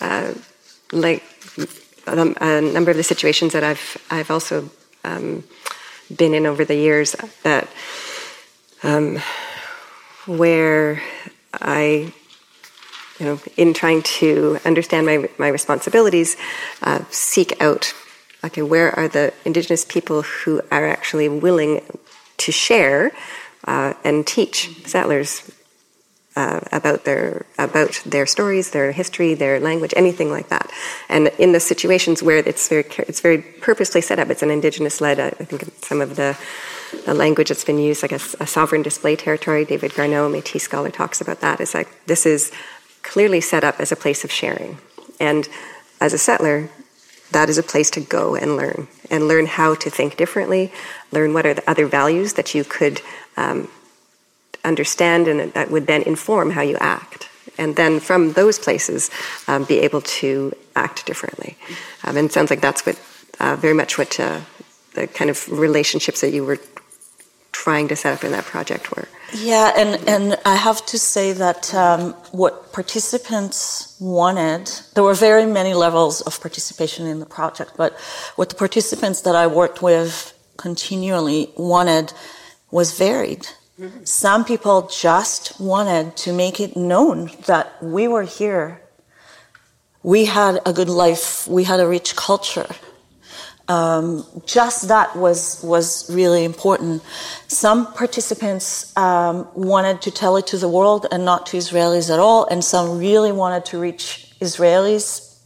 [0.00, 0.34] uh,
[0.92, 1.24] like
[2.06, 4.70] a, a, number of the situations that I've I've also
[5.02, 5.42] um,
[6.14, 7.68] been in over the years that
[8.82, 9.18] um,
[10.26, 11.02] where
[11.52, 12.12] I,
[13.18, 16.36] you know, in trying to understand my, my responsibilities,
[16.82, 17.92] uh, seek out,
[18.44, 21.82] okay, where are the Indigenous people who are actually willing
[22.38, 23.12] to share
[23.64, 25.50] uh, and teach settlers
[26.36, 30.70] uh, about their about their stories, their history, their language, anything like that.
[31.08, 35.00] And in the situations where it's very it's very purposely set up, it's an indigenous
[35.00, 35.18] led.
[35.18, 36.38] I think some of the
[37.06, 39.64] the language that's been used, like a, a sovereign display territory.
[39.64, 41.60] David Garneau, Métis scholar, talks about that.
[41.60, 42.52] It's like this is
[43.02, 44.78] clearly set up as a place of sharing,
[45.18, 45.48] and
[46.00, 46.70] as a settler,
[47.32, 50.72] that is a place to go and learn and learn how to think differently,
[51.10, 53.00] learn what are the other values that you could
[53.36, 53.68] um,
[54.64, 57.28] understand and that would then inform how you act.
[57.58, 59.10] And then from those places,
[59.48, 61.56] um, be able to act differently.
[62.04, 62.98] Um, and it sounds like that's what
[63.38, 64.40] uh, very much what uh,
[64.94, 66.58] the kind of relationships that you were
[67.52, 69.08] trying to set up in that project were.
[69.34, 75.46] Yeah, and, and I have to say that um, what participants wanted, there were very
[75.46, 77.92] many levels of participation in the project, but
[78.36, 82.12] what the participants that I worked with continually wanted
[82.70, 83.46] was varied.
[84.04, 88.80] Some people just wanted to make it known that we were here
[90.02, 92.66] we had a good life, we had a rich culture.
[93.68, 97.02] Um, just that was was really important.
[97.46, 102.18] Some participants um, wanted to tell it to the world and not to Israelis at
[102.18, 105.38] all, and some really wanted to reach Israelis.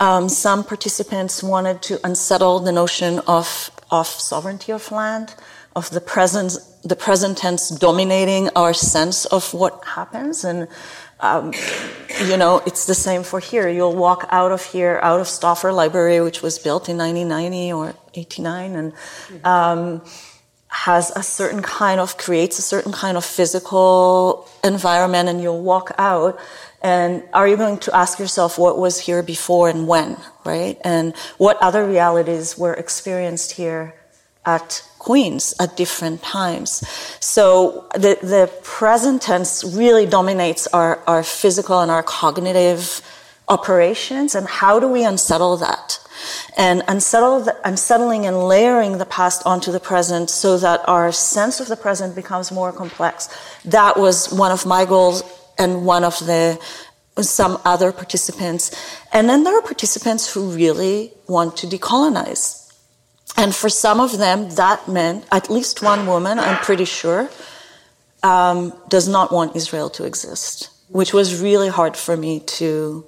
[0.00, 5.34] Um, some participants wanted to unsettle the notion of of sovereignty of land,
[5.74, 6.56] of the present
[6.86, 10.68] the present tense dominating our sense of what happens and
[11.20, 11.52] um,
[12.26, 13.68] you know, it's the same for here.
[13.68, 17.94] You'll walk out of here, out of Stauffer Library, which was built in 1990 or
[18.14, 18.92] 89, and
[19.44, 20.02] um,
[20.68, 25.92] has a certain kind of, creates a certain kind of physical environment, and you'll walk
[25.96, 26.38] out.
[26.82, 30.78] And are you going to ask yourself what was here before and when, right?
[30.84, 33.94] And what other realities were experienced here
[34.46, 36.82] at Queens at different times.
[37.20, 43.02] So the, the present tense really dominates our, our physical and our cognitive
[43.48, 44.34] operations.
[44.34, 46.00] And how do we unsettle that?
[46.56, 51.60] And unsettle the, unsettling and layering the past onto the present so that our sense
[51.60, 53.28] of the present becomes more complex.
[53.64, 55.22] That was one of my goals
[55.58, 56.58] and one of the
[57.20, 58.70] some other participants.
[59.12, 62.65] And then there are participants who really want to decolonize
[63.36, 67.28] and for some of them, that meant at least one woman, I'm pretty sure,
[68.22, 73.06] um, does not want Israel to exist, which was really hard for me to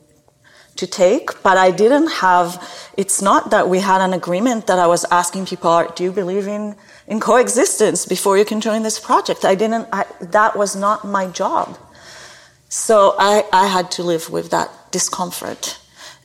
[0.76, 1.42] to take.
[1.42, 2.48] But I didn't have.
[2.96, 6.46] It's not that we had an agreement that I was asking people, "Do you believe
[6.46, 6.76] in
[7.06, 9.88] in coexistence before you can join this project?" I didn't.
[9.92, 11.76] I, that was not my job.
[12.68, 15.78] So I, I had to live with that discomfort.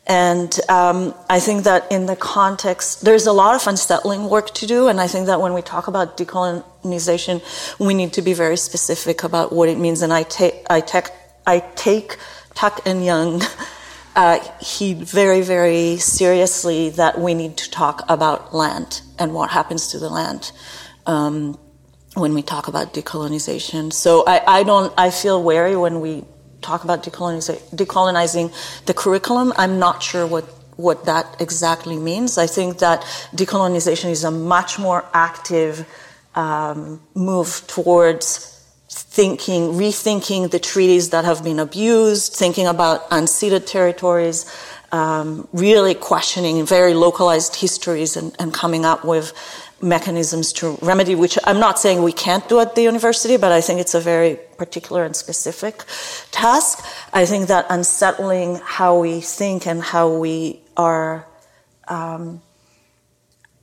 [0.06, 4.68] And um, I think that in the context, there's a lot of unsettling work to
[4.68, 4.88] do.
[4.90, 7.42] And I think that when we talk about decolonization,
[7.80, 10.02] we need to be very specific about what it means.
[10.02, 10.84] And I take, I
[11.48, 12.18] I take
[12.54, 13.42] Tuck and Yang
[14.16, 19.88] uh, he very, very seriously that we need to talk about land and what happens
[19.88, 20.52] to the land
[21.06, 21.58] um,
[22.14, 23.92] when we talk about decolonization.
[23.92, 26.26] So I, I don't, I feel wary when we
[26.64, 29.54] talk about decolonizing the curriculum.
[29.58, 30.46] I'm not sure what
[30.76, 32.38] what that exactly means.
[32.38, 33.02] I think that
[33.36, 35.86] decolonization is a much more active
[36.36, 38.50] um, move towards
[38.90, 44.46] thinking, rethinking the treaties that have been abused, thinking about unceded territories,
[44.92, 49.34] um, really questioning very localized histories and, and coming up with
[49.84, 53.62] mechanisms to remedy, which I'm not saying we can't do at the university, but I
[53.62, 55.84] think it's a very particular and specific
[56.32, 56.84] task.
[57.14, 61.28] I think that unsettling how we think and how we are
[61.88, 62.42] um,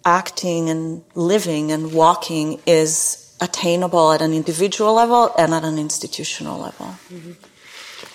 [0.05, 6.61] acting and living and walking is attainable at an individual level and at an institutional
[6.61, 6.87] level.
[7.09, 7.33] Mm-hmm.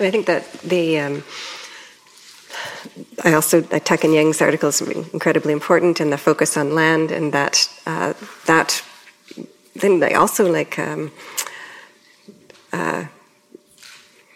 [0.03, 1.24] I think that the um,
[3.24, 7.11] I also uh, Tuck and Yang's article is incredibly important, and the focus on land,
[7.11, 8.13] and that uh,
[8.45, 8.84] that
[9.76, 11.11] then they also like um,
[12.74, 13.05] uh,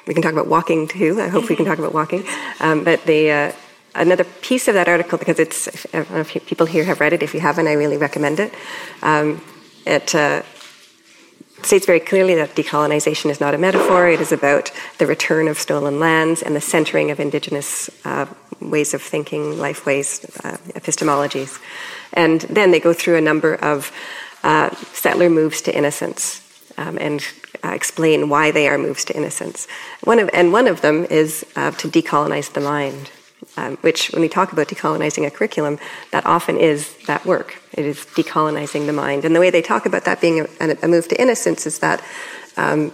[0.07, 1.19] we can talk about walking too.
[1.21, 2.23] I hope we can talk about walking,
[2.59, 3.51] um, but the uh,
[3.95, 7.13] another piece of that article because it's I don't know if people here have read
[7.13, 7.21] it.
[7.21, 8.53] If you haven't, I really recommend it.
[9.01, 9.41] Um,
[9.85, 10.43] it uh,
[11.63, 14.07] states very clearly that decolonization is not a metaphor.
[14.07, 18.25] It is about the return of stolen lands and the centering of indigenous uh,
[18.61, 21.59] ways of thinking, life ways, uh, epistemologies.
[22.13, 23.91] And then they go through a number of
[24.43, 26.41] uh, settler moves to innocence
[26.77, 27.25] um, and
[27.63, 29.67] uh, explain why they are moves to innocence.
[30.03, 33.11] One of, and one of them is uh, to decolonize the mind
[33.57, 35.79] um, which, when we talk about decolonizing a curriculum,
[36.11, 37.61] that often is that work.
[37.73, 39.25] It is decolonizing the mind.
[39.25, 42.01] And the way they talk about that being a, a move to innocence is that
[42.57, 42.91] um,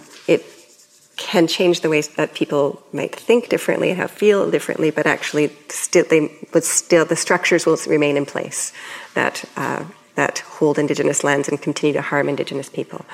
[1.18, 5.52] can change the ways that people might think differently and how feel differently, but actually,
[5.70, 8.74] still, they would still the structures will remain in place
[9.14, 9.86] that uh,
[10.16, 13.06] that hold indigenous lands and continue to harm indigenous people.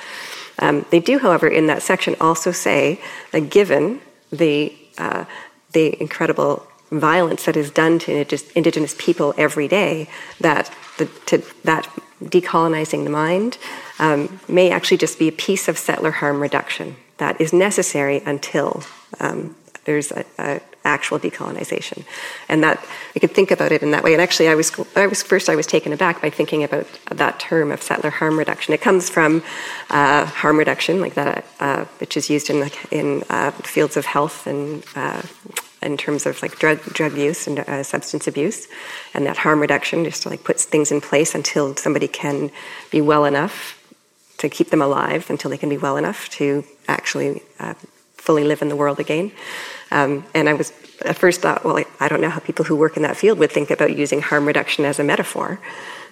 [0.60, 3.00] Um, they do, however, in that section also say
[3.32, 5.26] that given the uh,
[5.74, 8.12] the incredible violence that is done to
[8.56, 10.10] indigenous people every day,
[10.42, 11.88] that the, to, that
[12.22, 13.58] decolonizing the mind
[14.00, 18.82] um, may actually just be a piece of settler harm reduction that is necessary until
[19.20, 19.56] um,
[19.86, 22.04] there's a, a, actual decolonization,
[22.50, 24.14] and that we could think about it in that way.
[24.14, 27.40] And actually, I was, I was first I was taken aback by thinking about that
[27.40, 28.74] term of settler harm reduction.
[28.74, 29.44] It comes from
[29.92, 34.48] uh, harm reduction, like that, uh, which is used in in uh, fields of health
[34.48, 35.22] and uh,
[35.84, 38.68] in terms of like drug drug use and uh, substance abuse,
[39.14, 42.50] and that harm reduction just like puts things in place until somebody can
[42.90, 43.81] be well enough
[44.42, 47.74] to keep them alive until they can be well enough to actually uh,
[48.16, 49.32] fully live in the world again.
[49.92, 50.72] Um, and I was
[51.04, 53.52] at first thought, well, I, don't know how people who work in that field would
[53.52, 55.60] think about using harm reduction as a metaphor.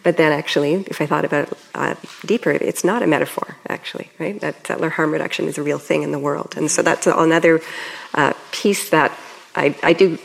[0.01, 4.09] But then, actually, if I thought about it uh, deeper, it's not a metaphor, actually,
[4.17, 4.39] right?
[4.39, 6.55] That settler harm reduction is a real thing in the world.
[6.55, 7.61] And so that's another
[8.13, 9.11] uh, piece that
[9.55, 10.17] I, I do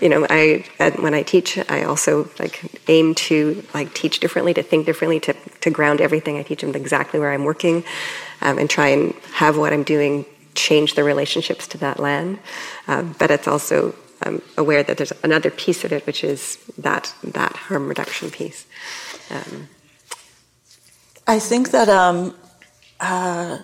[0.00, 0.64] you know i
[1.00, 5.32] when i teach i also like aim to like teach differently to think differently to,
[5.60, 6.38] to ground everything.
[6.38, 7.84] I teach them exactly where i'm working
[8.42, 10.24] um, and try and have what i'm doing
[10.54, 12.38] change the relationships to that land.
[12.88, 17.14] Um, but it's also I'm aware that there's another piece of it which is that
[17.22, 18.66] that harm reduction piece.
[19.30, 19.68] Um,
[21.26, 22.34] i think that um,
[23.00, 23.58] uh,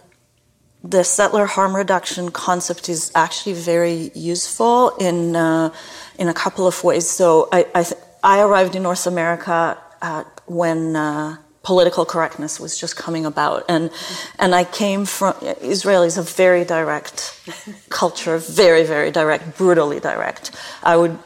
[0.84, 5.72] the settler harm reduction concept is actually very useful in uh,
[6.18, 7.08] in a couple of ways.
[7.08, 12.78] So I I, th- I arrived in North America uh, when uh, political correctness was
[12.78, 13.90] just coming about, and
[14.38, 17.40] and I came from Israel is a very direct
[17.88, 20.50] culture, very very direct, brutally direct.
[20.82, 21.18] I would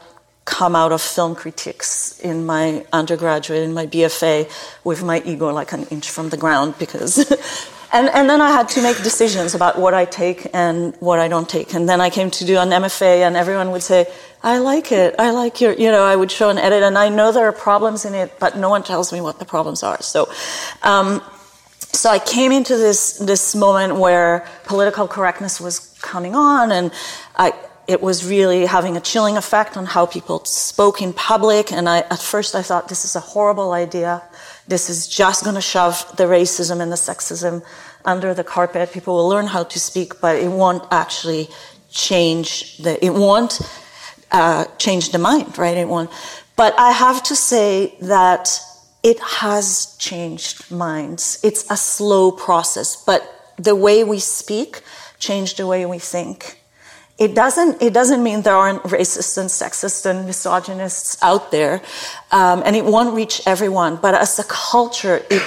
[0.45, 4.49] come out of film critiques in my undergraduate in my BFA
[4.85, 7.13] with my ego like an inch from the ground because
[7.93, 11.27] And, and then I had to make decisions about what I take and what I
[11.27, 11.73] don't take.
[11.73, 14.07] And then I came to do an MFA, and everyone would say,
[14.43, 15.15] I like it.
[15.17, 17.51] I like your, you know, I would show an edit, and I know there are
[17.51, 20.01] problems in it, but no one tells me what the problems are.
[20.01, 20.29] So,
[20.83, 21.21] um,
[21.79, 26.91] so I came into this, this moment where political correctness was coming on, and
[27.35, 27.53] I,
[27.87, 31.71] it was really having a chilling effect on how people spoke in public.
[31.71, 34.21] And I, at first I thought, this is a horrible idea.
[34.67, 37.63] This is just going to shove the racism and the sexism
[38.05, 38.91] under the carpet.
[38.91, 41.49] People will learn how to speak, but it won't actually
[41.89, 43.61] change the, it won't
[44.31, 45.77] uh, change the mind, right?
[45.77, 46.09] Anyone.
[46.55, 48.59] But I have to say that
[49.03, 51.39] it has changed minds.
[51.43, 54.81] It's a slow process, but the way we speak
[55.19, 56.57] changed the way we think
[57.17, 61.81] it doesn't it doesn't mean there aren't racist and sexist and misogynists out there
[62.31, 65.41] um, and it won't reach everyone but as a culture it,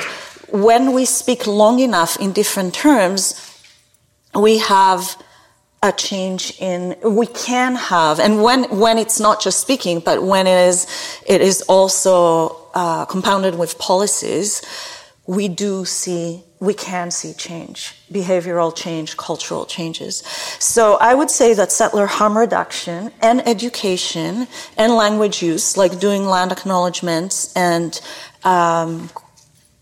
[0.50, 3.34] when we speak long enough in different terms
[4.34, 5.16] we have
[5.82, 10.46] a change in we can have and when when it's not just speaking but when
[10.46, 10.86] it is
[11.26, 14.62] it is also uh, compounded with policies
[15.26, 20.18] we do see we can see change, behavioral change, cultural changes.
[20.58, 26.26] So I would say that settler harm reduction and education and language use, like doing
[26.26, 27.98] land acknowledgements and
[28.44, 29.08] um,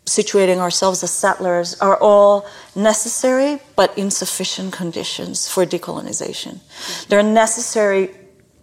[0.09, 6.55] situating ourselves as settlers, are all necessary but insufficient conditions for decolonization.
[6.55, 7.09] Mm-hmm.
[7.09, 8.11] They're necessary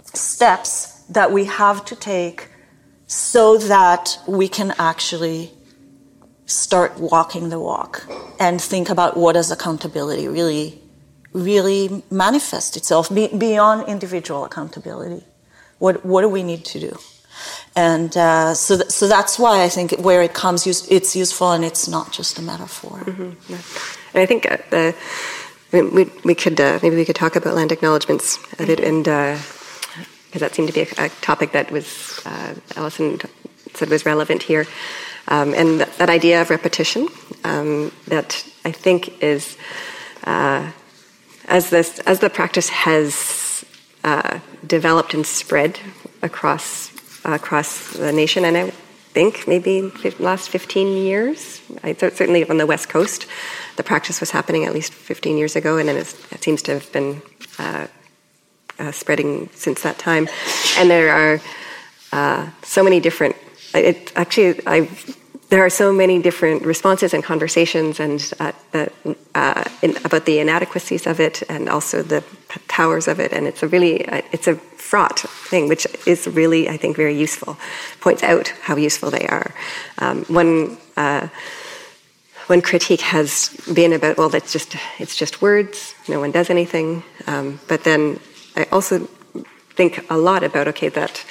[0.03, 2.49] steps that we have to take
[3.07, 5.51] so that we can actually
[6.45, 8.05] start walking the walk
[8.39, 10.81] and think about what does accountability really
[11.33, 15.21] really manifest itself beyond individual accountability.
[15.79, 16.97] What what do we need to do
[17.75, 21.63] and uh, so th- so that's why I think where it comes it's useful and
[21.63, 23.31] it's not just a metaphor mm-hmm.
[23.51, 23.57] yeah.
[24.13, 24.95] and I think uh, the
[25.71, 30.35] we, we could uh, maybe we could talk about land acknowledgements a bit and because
[30.35, 33.19] uh, that seemed to be a, a topic that was uh, Allison
[33.73, 34.65] said was relevant here
[35.27, 37.07] um, and th- that idea of repetition
[37.43, 39.57] um, that I think is
[40.23, 40.71] uh,
[41.47, 43.65] as this as the practice has
[44.03, 45.79] uh, developed and spread
[46.21, 46.91] across
[47.33, 48.69] across the nation, and I
[49.13, 53.27] think maybe the last 15 years, I th- certainly on the West Coast,
[53.77, 56.91] the practice was happening at least 15 years ago, and then it seems to have
[56.91, 57.21] been
[57.59, 57.87] uh,
[58.79, 60.27] uh, spreading since that time.
[60.77, 61.41] And there are
[62.11, 63.35] uh, so many different
[63.73, 64.89] it actually I
[65.49, 68.51] there are so many different responses and conversations and uh,
[69.35, 72.23] uh, in, about the inadequacies of it and also the
[72.67, 73.31] powers of it.
[73.31, 77.17] And it's a really uh, it's a fraught thing which is really i think very
[77.17, 77.57] useful.
[78.01, 79.53] Points out how useful they are.
[79.99, 81.27] Um, one uh,
[82.47, 85.95] one critique has been about well that's just it's just words.
[86.07, 87.03] No one does anything.
[87.27, 88.19] Um, but then
[88.55, 89.07] i also
[89.75, 91.25] think a lot about okay that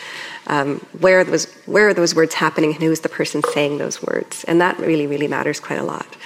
[0.47, 4.03] um, where those where are those words happening and who is the person saying those
[4.03, 4.45] words.
[4.45, 6.17] And that really really matters quite a lot.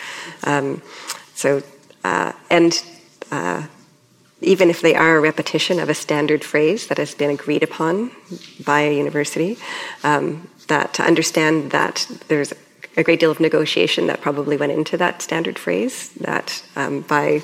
[0.45, 0.83] Um,
[1.35, 1.63] so
[2.05, 2.83] uh, and
[3.31, 3.67] uh,
[4.41, 8.11] even if they are a repetition of a standard phrase that has been agreed upon
[8.65, 9.59] by a university
[10.05, 12.53] um, that to understand that there's
[12.97, 17.43] a great deal of negotiation that probably went into that standard phrase that um, by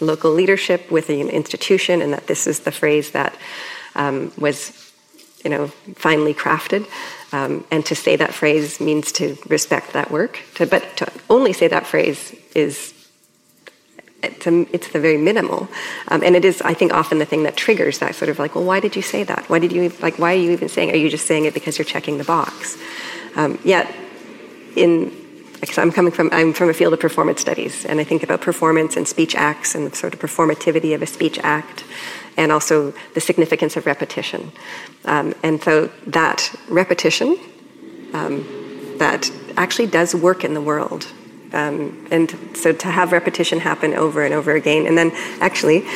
[0.00, 3.36] local leadership within an institution and that this is the phrase that
[3.94, 4.84] um, was
[5.44, 6.88] you know, finely crafted.
[7.32, 10.40] Um, and to say that phrase means to respect that work.
[10.54, 12.94] To, but to only say that phrase is
[14.22, 15.68] it's, a, it's the very minimal,
[16.08, 18.54] um, and it is, I think, often the thing that triggers that sort of like,
[18.54, 19.44] well, why did you say that?
[19.50, 20.18] Why did you like?
[20.18, 20.90] Why are you even saying?
[20.92, 22.78] Are you just saying it because you're checking the box?
[23.36, 23.94] Um, yet,
[24.76, 25.12] in
[25.60, 28.40] because I'm coming from I'm from a field of performance studies, and I think about
[28.40, 31.84] performance and speech acts and the sort of performativity of a speech act,
[32.36, 34.52] and also the significance of repetition.
[35.04, 37.38] Um, and so that repetition,
[38.12, 38.44] um,
[38.98, 41.06] that actually does work in the world.
[41.52, 45.86] Um, and so to have repetition happen over and over again, and then actually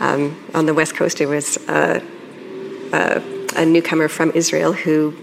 [0.00, 2.00] um, on the west coast, it was a,
[2.92, 3.22] a,
[3.56, 5.14] a newcomer from Israel who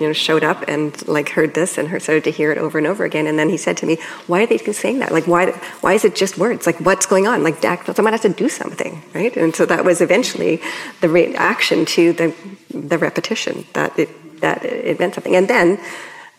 [0.00, 2.86] you know, showed up and like heard this and started to hear it over and
[2.86, 3.26] over again.
[3.26, 5.12] And then he said to me, "Why are they saying that?
[5.12, 5.52] Like, why?
[5.80, 6.66] Why is it just words?
[6.66, 7.42] Like, what's going on?
[7.42, 10.60] Like, someone has to do something, right?" And so that was eventually
[11.00, 12.34] the reaction to the
[12.72, 15.36] the repetition that it that it meant something.
[15.36, 15.78] And then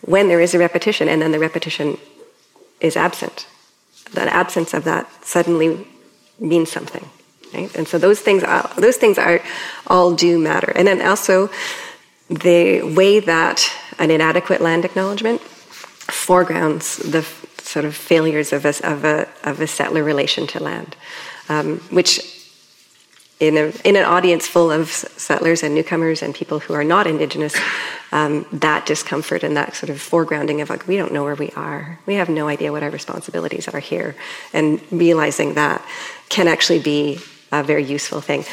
[0.02, 1.98] when there is a repetition, and then the repetition
[2.80, 3.46] is absent,
[4.12, 5.86] that absence of that suddenly
[6.38, 7.08] means something.
[7.54, 7.74] Right?
[7.76, 8.42] And so those things,
[8.76, 9.40] those things are
[9.86, 10.72] all do matter.
[10.74, 11.48] And then also,
[12.28, 17.22] the way that an inadequate land acknowledgement foregrounds the
[17.62, 20.96] sort of failures of a, of a, of a settler relation to land,
[21.48, 22.36] um, which
[23.38, 27.06] in, a, in an audience full of settlers and newcomers and people who are not
[27.06, 27.54] indigenous,
[28.12, 31.50] um, that discomfort and that sort of foregrounding of like, we don't know where we
[31.50, 31.98] are.
[32.06, 34.16] We have no idea what our responsibilities are here.
[34.52, 35.84] And realizing that
[36.28, 37.18] can actually be
[37.52, 38.44] a very useful thing.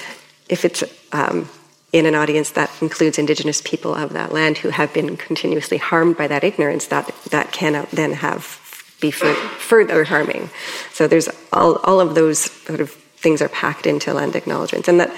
[0.50, 1.50] If it's um,
[1.94, 6.18] in an audience that includes indigenous people of that land who have been continuously harmed
[6.18, 8.60] by that ignorance, that, that can then have
[9.00, 10.50] be further harming.
[10.94, 14.88] So there's all, all of those sort of things are packed into land acknowledgements.
[14.88, 15.14] And that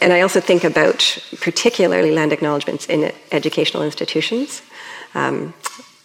[0.00, 4.60] and I also think about particularly land acknowledgements in educational institutions
[5.14, 5.54] um,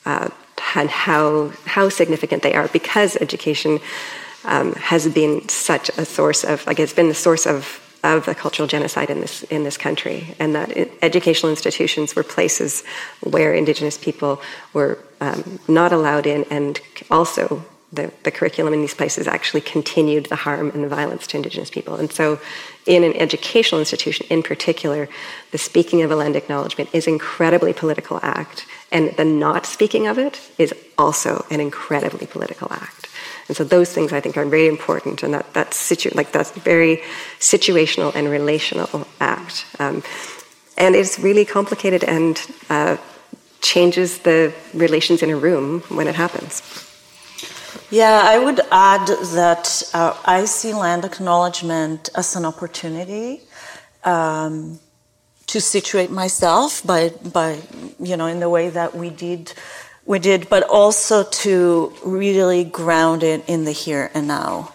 [0.05, 0.29] uh,
[0.75, 3.79] and how, how significant they are because education
[4.45, 8.35] um, has been such a source of, like, it's been the source of of the
[8.35, 10.69] cultural genocide in this in this country, and that
[11.01, 12.83] educational institutions were places
[13.21, 14.41] where Indigenous people
[14.73, 16.79] were um, not allowed in, and
[17.11, 21.37] also the, the curriculum in these places actually continued the harm and the violence to
[21.37, 21.95] Indigenous people.
[21.95, 22.39] And so,
[22.85, 25.09] in an educational institution in particular,
[25.51, 30.07] the speaking of a land acknowledgement is an incredibly political act, and the not speaking
[30.07, 33.08] of it is also an incredibly political act.
[33.49, 36.51] And so those things I think are very important, and that that's situ- like that's
[36.51, 37.01] very
[37.39, 40.03] situational and relational act, um,
[40.77, 42.39] and it's really complicated and
[42.69, 42.95] uh,
[43.61, 46.61] changes the relations in a room when it happens.
[47.89, 53.41] Yeah, I would add that uh, I see land acknowledgement as an opportunity.
[54.05, 54.79] Um,
[55.49, 57.59] to situate myself by, by,
[57.99, 59.51] you know, in the way that we did
[60.09, 64.73] we did, but also to really ground it in the here and now.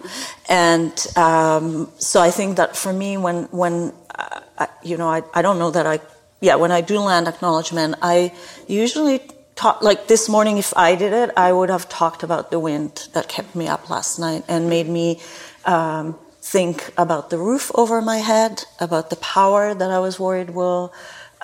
[0.48, 5.42] And um, so I think that for me, when when uh, you know, I, I
[5.42, 5.98] don't know that I
[6.40, 8.32] yeah, when I do land acknowledgement, I
[8.68, 9.18] usually
[9.56, 10.56] talk like this morning.
[10.56, 13.90] If I did it, I would have talked about the wind that kept me up
[13.90, 15.20] last night and made me.
[15.64, 20.50] Um, think about the roof over my head, about the power that I was worried
[20.50, 20.92] will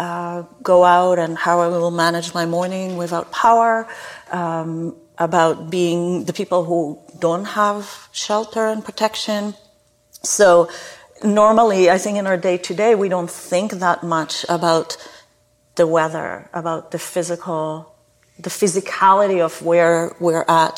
[0.01, 3.87] uh, go out and how I will manage my morning without power,
[4.31, 9.55] um, about being the people who don't have shelter and protection.
[10.23, 10.71] So
[11.23, 14.97] normally, I think in our day to day, we don't think that much about
[15.75, 17.95] the weather, about the physical,
[18.39, 20.77] the physicality of where we're at,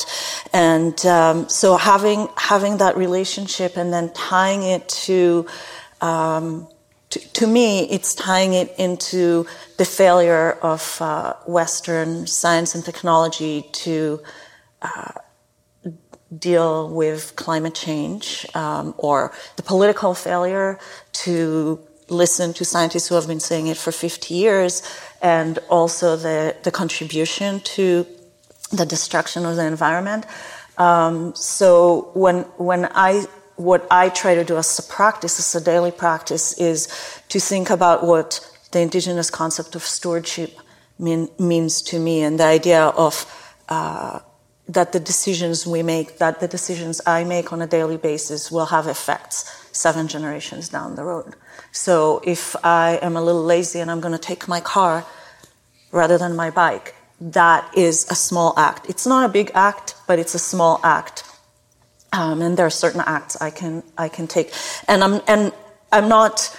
[0.51, 5.47] and um, so having having that relationship and then tying it to
[6.01, 6.67] um,
[7.13, 9.45] to, to, me, it's tying it into
[9.77, 14.19] the failure of uh, Western science and technology to
[14.81, 15.11] uh,
[16.35, 20.79] deal with climate change um, or the political failure
[21.11, 24.81] to listen to scientists who have been saying it for 50 years
[25.21, 28.07] and also the, the contribution to
[28.71, 30.25] the destruction of the environment.
[30.79, 33.25] Um, so when, when I
[33.55, 36.87] what I try to do as a practice, as a daily practice, is
[37.29, 38.39] to think about what
[38.71, 40.57] the indigenous concept of stewardship
[40.97, 43.25] mean, means to me and the idea of
[43.69, 44.19] uh,
[44.67, 48.67] that the decisions we make, that the decisions I make on a daily basis will
[48.67, 51.35] have effects seven generations down the road.
[51.71, 55.05] So if I am a little lazy and I'm going to take my car
[55.91, 58.89] rather than my bike, that is a small act.
[58.89, 61.23] It's not a big act, but it's a small act
[62.13, 64.53] um, and there are certain acts I can I can take,
[64.87, 65.51] and I'm and
[65.91, 66.57] I'm not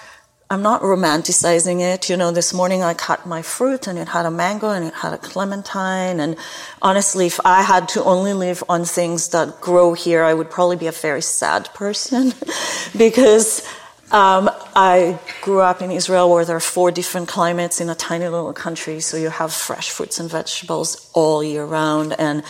[0.50, 2.10] I'm not romanticizing it.
[2.10, 4.94] You know, this morning I cut my fruit and it had a mango and it
[4.94, 6.20] had a clementine.
[6.20, 6.36] And
[6.82, 10.76] honestly, if I had to only live on things that grow here, I would probably
[10.76, 12.34] be a very sad person
[12.96, 13.66] because
[14.12, 18.28] um, I grew up in Israel where there are four different climates in a tiny
[18.28, 19.00] little country.
[19.00, 22.14] So you have fresh fruits and vegetables all year round.
[22.18, 22.44] And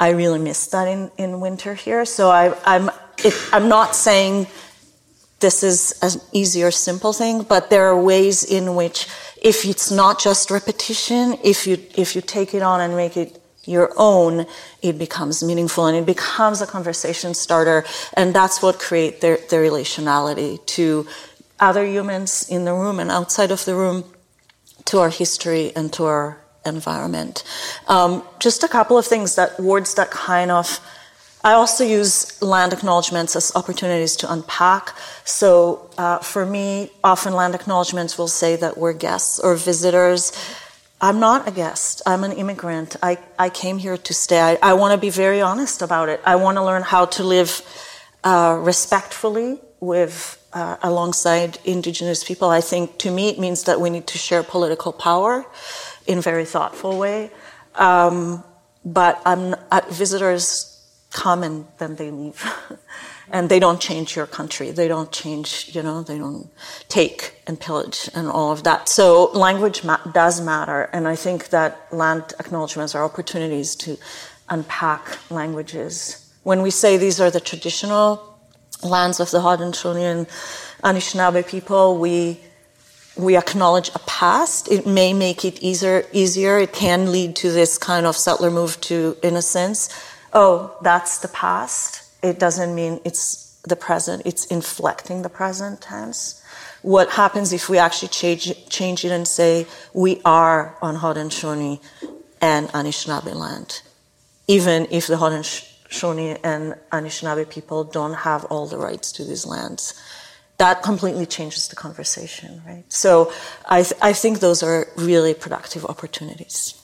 [0.00, 2.06] I really miss that in, in winter here.
[2.06, 4.46] So I, I'm, it, I'm not saying
[5.40, 9.06] this is an easy or simple thing, but there are ways in which
[9.42, 13.42] if it's not just repetition, if you, if you take it on and make it
[13.64, 14.46] your own,
[14.80, 17.84] it becomes meaningful and it becomes a conversation starter.
[18.14, 21.06] And that's what creates the, their relationality to
[21.60, 24.04] other humans in the room and outside of the room,
[24.86, 27.44] to our history and to our environment.
[27.88, 30.80] Um, just a couple of things that words that kind of
[31.42, 34.94] I also use land acknowledgements as opportunities to unpack.
[35.24, 40.32] So uh, for me, often land acknowledgements will say that we're guests or visitors.
[41.00, 42.02] I'm not a guest.
[42.04, 42.96] I'm an immigrant.
[43.02, 44.38] I, I came here to stay.
[44.38, 46.20] I, I want to be very honest about it.
[46.26, 47.62] I want to learn how to live
[48.22, 52.50] uh, respectfully with uh, alongside indigenous people.
[52.50, 55.46] I think to me it means that we need to share political power
[56.06, 57.30] in a very thoughtful way.
[57.74, 58.44] Um,
[58.84, 60.66] but I'm, uh, visitors
[61.10, 62.44] come and then they leave.
[63.32, 64.70] and they don't change your country.
[64.70, 66.48] They don't change, you know, they don't
[66.88, 68.88] take and pillage and all of that.
[68.88, 70.90] So language ma- does matter.
[70.92, 73.98] And I think that land acknowledgements are opportunities to
[74.48, 76.32] unpack languages.
[76.42, 78.38] When we say these are the traditional
[78.82, 80.26] lands of the Haudenosaunee and
[80.82, 82.40] Anishinaabe people, we
[83.20, 84.70] we acknowledge a past.
[84.70, 86.04] It may make it easier.
[86.12, 86.58] Easier.
[86.58, 89.88] It can lead to this kind of settler move to innocence
[90.32, 92.02] oh, that's the past.
[92.22, 96.42] It doesn't mean it's the present, it's inflecting the present tense.
[96.82, 101.80] What happens if we actually change, change it and say, we are on Haudenosaunee
[102.40, 103.82] and Anishinaabe land?
[104.48, 110.00] Even if the Haudenosaunee and Anishinaabe people don't have all the rights to these lands.
[110.60, 112.84] That completely changes the conversation, right?
[112.92, 113.32] So
[113.66, 116.74] I, th- I think those are really productive opportunities.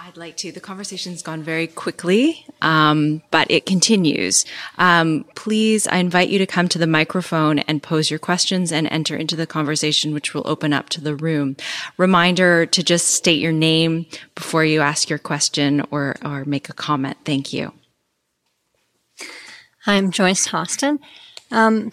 [0.00, 0.50] I'd like to.
[0.50, 4.46] The conversation's gone very quickly, um, but it continues.
[4.78, 8.86] Um, please, I invite you to come to the microphone and pose your questions and
[8.90, 11.58] enter into the conversation, which will open up to the room.
[11.98, 16.74] Reminder to just state your name before you ask your question or, or make a
[16.74, 17.18] comment.
[17.26, 17.74] Thank you.
[19.86, 21.00] I'm Joyce Hostin.
[21.50, 21.90] Um,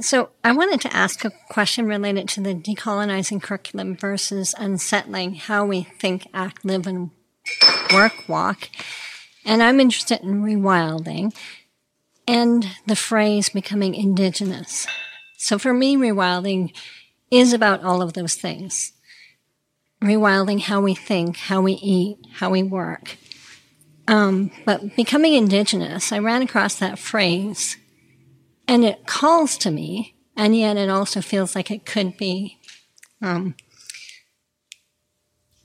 [0.00, 5.64] so I wanted to ask a question related to the decolonizing curriculum versus unsettling how
[5.64, 7.10] we think, act, live, and
[7.92, 8.68] work, walk.
[9.44, 11.34] And I'm interested in rewilding
[12.26, 14.86] and the phrase becoming indigenous.
[15.36, 16.74] So for me, rewilding
[17.30, 18.92] is about all of those things.
[20.02, 23.16] Rewilding how we think, how we eat, how we work.
[24.06, 27.76] Um, but becoming indigenous, I ran across that phrase
[28.66, 32.58] and it calls to me, and yet it also feels like it could be,
[33.22, 33.54] um,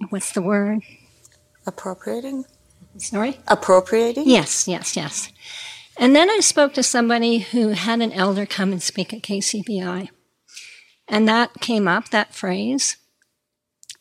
[0.10, 0.82] what's the word?
[1.66, 2.46] Appropriating?
[2.98, 3.38] Sorry?
[3.48, 4.28] Appropriating?
[4.28, 5.32] Yes, yes, yes.
[5.98, 10.10] And then I spoke to somebody who had an elder come and speak at KCVI.
[11.08, 12.98] And that came up, that phrase.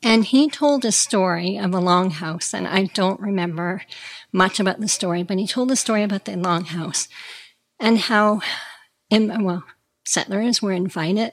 [0.03, 3.83] And he told a story of a longhouse, and I don't remember
[4.33, 7.09] much about the story, but he told a story about the longhouse
[7.81, 8.41] and how
[9.11, 9.65] and well,
[10.05, 11.33] settlers were invited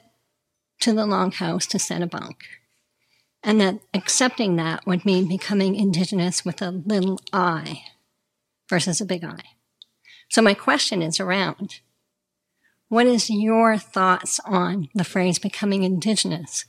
[0.81, 2.37] to the longhouse to set a bunk.
[3.43, 7.83] And that accepting that would mean becoming indigenous with a little I
[8.69, 9.39] versus a big I.
[10.29, 11.79] So my question is around
[12.87, 16.65] what is your thoughts on the phrase becoming indigenous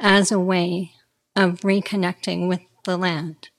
[0.00, 0.92] as a way
[1.36, 3.50] of reconnecting with the land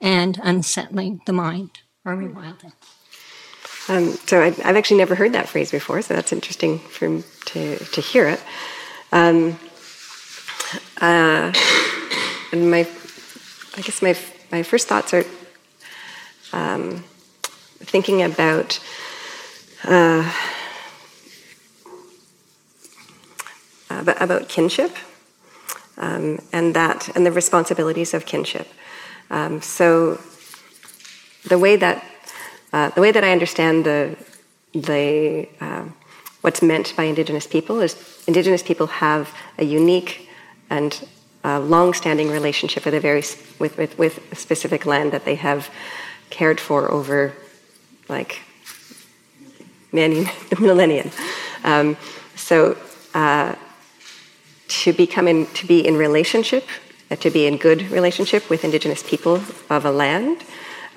[0.00, 2.72] and unsettling the mind or rewilding?
[3.88, 7.76] Um, so I, have actually never heard that phrase before, so that's interesting for to
[7.78, 8.42] to hear it.
[9.12, 9.58] Um,
[11.00, 11.52] uh,
[12.52, 12.88] and my,
[13.76, 14.16] I guess my
[14.50, 15.24] my first thoughts are
[16.52, 17.04] um,
[17.78, 18.80] thinking about.
[19.84, 20.32] Uh,
[24.20, 24.94] about, kinship
[25.98, 28.68] um, and that and the responsibilities of kinship.
[29.30, 30.20] Um, so
[31.44, 32.04] the way that
[32.76, 34.16] uh, the way that I understand the
[34.74, 35.84] the uh,
[36.42, 37.96] what's meant by Indigenous people is
[38.26, 40.28] Indigenous people have a unique
[40.68, 40.92] and
[41.42, 43.22] uh, long-standing relationship with a very
[43.58, 45.70] with, with, with a specific land that they have
[46.28, 47.32] cared for over
[48.10, 48.40] like
[49.90, 50.26] many
[50.60, 51.10] millennia.
[51.64, 51.96] Um,
[52.34, 52.76] so
[53.14, 53.54] uh,
[54.68, 56.68] to become in, to be in relationship,
[57.10, 60.44] uh, to be in good relationship with Indigenous people of a land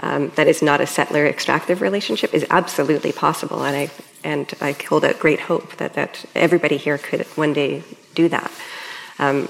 [0.02, 3.92] um, that is not a settler extractive relationship is absolutely possible, and I
[4.24, 7.84] and I hold out great hope that that everybody here could one day
[8.16, 8.52] do that.
[9.18, 9.50] Um,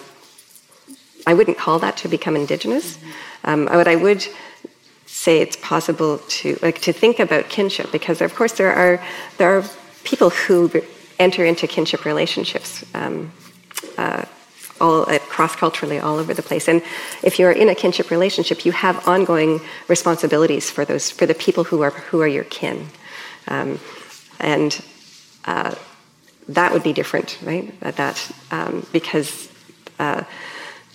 [1.27, 2.97] I wouldn't call that to become Indigenous.
[3.43, 4.25] Um, what I would
[5.05, 9.03] say it's possible to like to think about kinship because of course there are
[9.37, 9.63] there are
[10.03, 10.71] people who
[11.19, 12.85] enter into kinship relationships.
[12.93, 13.31] Um,
[13.97, 14.25] uh,
[14.81, 16.67] all uh, cross culturally all over the place.
[16.67, 16.81] And
[17.23, 21.63] if you're in a kinship relationship, you have ongoing responsibilities for those for the people
[21.65, 22.87] who are who are your kin,
[23.47, 23.79] um,
[24.39, 24.83] and
[25.45, 25.75] uh,
[26.47, 27.73] that would be different, right?
[27.81, 29.49] At that um, because.
[29.99, 30.23] Uh,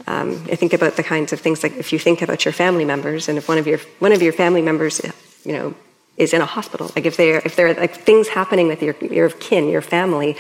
[0.07, 2.85] um, I think about the kinds of things like if you think about your family
[2.85, 5.01] members, and if one of your one of your family members,
[5.45, 5.75] you know,
[6.17, 8.97] is in a hospital, like if they're if there are like things happening with your
[9.01, 10.37] your kin, your family,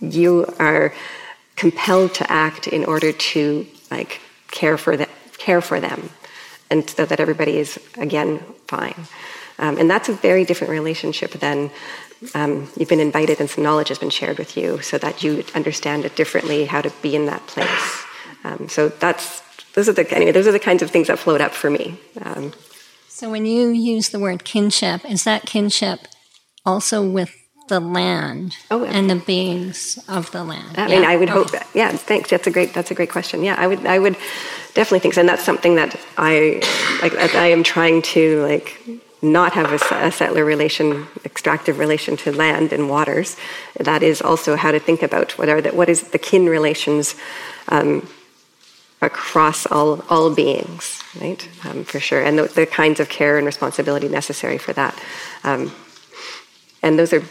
[0.00, 0.92] you are
[1.58, 6.10] compelled to act in order to like care for them, care for them,
[6.70, 9.06] and so that everybody is again fine.
[9.58, 11.70] Um, and that's a very different relationship than
[12.34, 15.44] um, you've been invited and some knowledge has been shared with you, so that you
[15.54, 18.04] understand it differently, how to be in that place.
[18.44, 19.42] Um, so that's
[19.74, 20.32] those are the anyway.
[20.32, 21.98] Those are the kinds of things that float up for me.
[22.22, 22.52] Um,
[23.08, 26.06] so when you use the word kinship, is that kinship
[26.64, 27.34] also with
[27.68, 30.76] the land oh, and the beings of the land.
[30.76, 31.38] I mean, I would okay.
[31.38, 31.50] hope.
[31.52, 32.30] That, yeah, thanks.
[32.30, 32.74] That's a great.
[32.74, 33.42] That's a great question.
[33.42, 33.86] Yeah, I would.
[33.86, 34.16] I would
[34.74, 36.60] definitely think so, and that's something that I
[37.02, 37.14] like.
[37.34, 38.80] I am trying to like
[39.20, 43.36] not have a, a, settler relation, extractive relation to land and waters.
[43.80, 47.16] That is also how to think about what are the, what is the kin relations
[47.68, 48.08] um,
[49.02, 51.48] across all all beings, right?
[51.64, 55.00] Um, for sure, and the, the, kinds of care and responsibility necessary for that.
[55.44, 55.72] Um,
[56.82, 57.22] and those are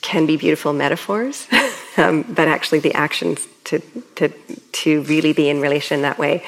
[0.00, 1.46] can be beautiful metaphors,
[1.96, 3.80] um, but actually the actions to,
[4.16, 4.28] to,
[4.72, 6.42] to really be in relation that way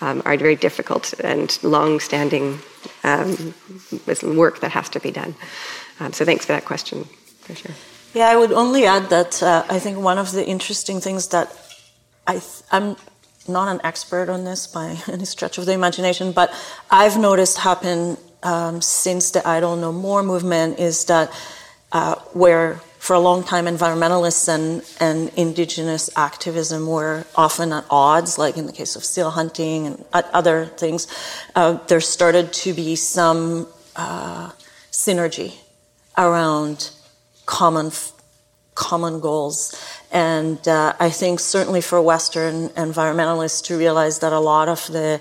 [0.00, 2.58] um, are very difficult and long-standing
[3.04, 3.54] um,
[4.22, 5.34] work that has to be done.
[6.00, 7.04] Um, so thanks for that question,
[7.40, 7.74] for sure.
[8.14, 11.54] Yeah, I would only add that uh, I think one of the interesting things that
[12.26, 12.40] I
[12.70, 12.96] I'm
[13.48, 16.52] not an expert on this by any stretch of the imagination, but
[16.90, 21.32] I've noticed happen um, since the Idle No More movement is that
[21.92, 28.36] uh, where for a long time, environmentalists and, and indigenous activism were often at odds,
[28.36, 31.06] like in the case of seal hunting and other things.
[31.54, 34.50] Uh, there started to be some uh,
[34.92, 35.54] synergy
[36.18, 36.90] around
[37.46, 37.90] common
[38.74, 39.74] common goals.
[40.12, 45.18] And uh, I think certainly for Western environmentalists to realize that a lot of the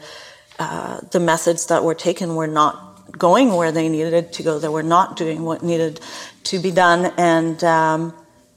[0.59, 4.59] uh, the methods that were taken were not going where they needed to go.
[4.59, 5.99] They were not doing what needed
[6.45, 7.13] to be done.
[7.17, 8.13] And um,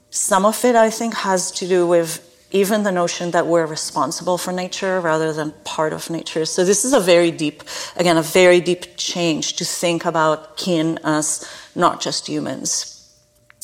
[0.09, 4.37] some of it, I think, has to do with even the notion that we're responsible
[4.37, 6.45] for nature rather than part of nature.
[6.45, 7.63] So this is a very deep,
[7.95, 13.09] again, a very deep change to think about kin as not just humans,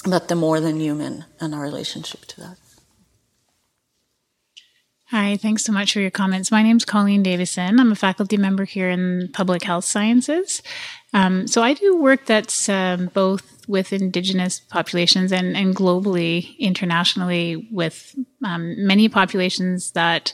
[0.05, 2.57] but the more than human and our relationship to that.
[5.11, 6.51] Hi, thanks so much for your comments.
[6.51, 7.79] My name is Colleen Davison.
[7.79, 10.61] I'm a faculty member here in public health sciences.
[11.13, 17.69] Um, so I do work that's um, both with Indigenous populations and, and globally, internationally,
[17.71, 20.33] with um, many populations that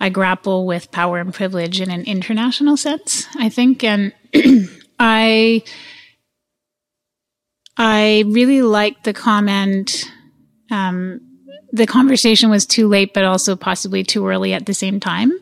[0.00, 3.82] I grapple with power and privilege in an international sense, I think.
[3.82, 4.12] And
[5.00, 5.64] I,
[7.76, 10.08] I really like the comment
[10.70, 11.20] um,
[11.72, 15.32] the conversation was too late, but also possibly too early at the same time.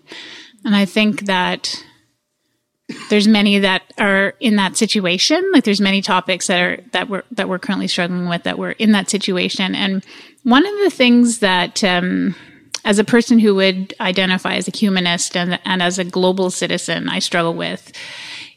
[0.64, 1.84] And I think that
[3.08, 5.42] there's many that are in that situation.
[5.52, 8.72] Like there's many topics that are that we're that we're currently struggling with that we're
[8.72, 9.74] in that situation.
[9.74, 10.04] And
[10.42, 12.34] one of the things that um,
[12.84, 17.08] as a person who would identify as a humanist and, and as a global citizen,
[17.08, 17.92] I struggle with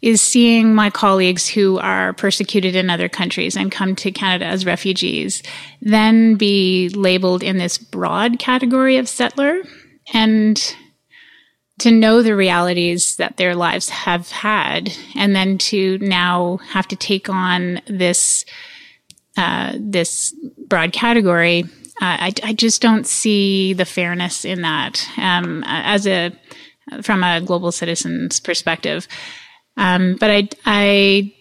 [0.02, 4.66] is seeing my colleagues who are persecuted in other countries and come to Canada as
[4.66, 5.42] refugees
[5.82, 9.62] then be labeled in this broad category of settler
[10.14, 10.76] and
[11.80, 16.96] to know the realities that their lives have had and then to now have to
[16.96, 18.46] take on this
[19.38, 20.36] uh, this
[20.68, 21.64] broad category.
[22.02, 25.08] Uh, I, I, just don't see the fairness in that.
[25.16, 26.32] Um, as a
[27.04, 29.08] from a global citizen's perspective
[29.78, 31.34] um, but I, I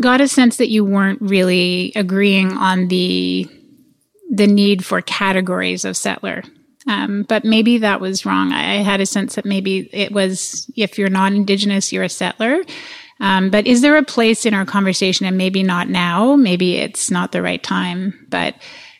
[0.00, 3.48] got a sense that you weren't really agreeing on the
[4.30, 6.42] the need for categories of settler.
[6.86, 8.52] Um, but maybe that was wrong.
[8.52, 12.62] I had a sense that maybe it was if you're not indigenous, you're a settler.
[13.20, 17.10] Um, but is there a place in our conversation, and maybe not now, maybe it's
[17.10, 18.56] not the right time, but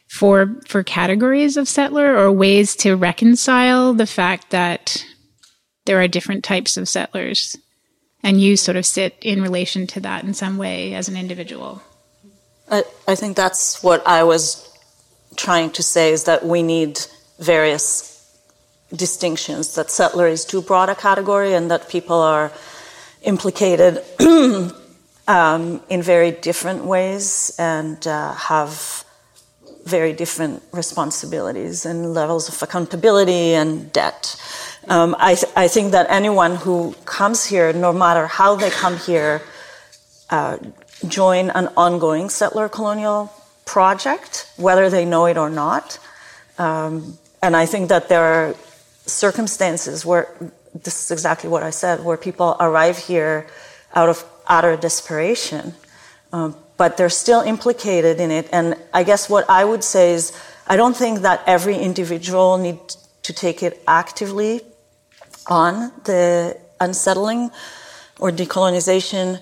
[0.09, 5.05] for for categories of settler or ways to reconcile the fact that
[5.87, 7.57] there are different types of settlers
[8.23, 11.83] and you sort of sit in relation to that in some way as an individual
[12.71, 14.69] I, I think that's what i was
[15.37, 17.01] trying to say is that we need
[17.39, 18.13] various
[18.95, 22.53] distinctions that settler is too broad a category and that people are
[23.23, 24.03] implicated
[25.29, 29.05] um, in very different ways and uh, have
[29.85, 34.37] very different responsibilities and levels of accountability and debt.
[34.89, 38.97] Um, I, th- I, think that anyone who comes here, no matter how they come
[38.97, 39.43] here,
[40.29, 40.59] uh,
[41.07, 43.33] join an ongoing settler colonial
[43.65, 46.01] project, whether they know it or not.
[46.59, 48.55] Um, and I think that there are
[49.07, 50.29] circumstances where
[50.75, 53.47] this is exactly what I said, where people arrive here
[53.95, 55.75] out of utter desperation,
[56.33, 58.49] um, but they're still implicated in it.
[58.53, 60.33] And I guess what I would say is,
[60.67, 64.63] I don't think that every individual needs to take it actively
[65.49, 67.51] on the unsettling
[68.19, 69.41] or decolonization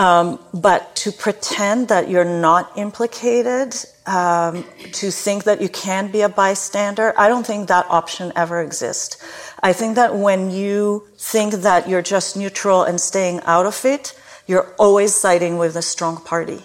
[0.00, 3.74] um, but to pretend that you're not implicated,
[4.06, 8.62] um, to think that you can be a bystander, I don't think that option ever
[8.62, 9.18] exists.
[9.62, 14.18] I think that when you think that you're just neutral and staying out of it,
[14.46, 16.62] you're always siding with a strong party.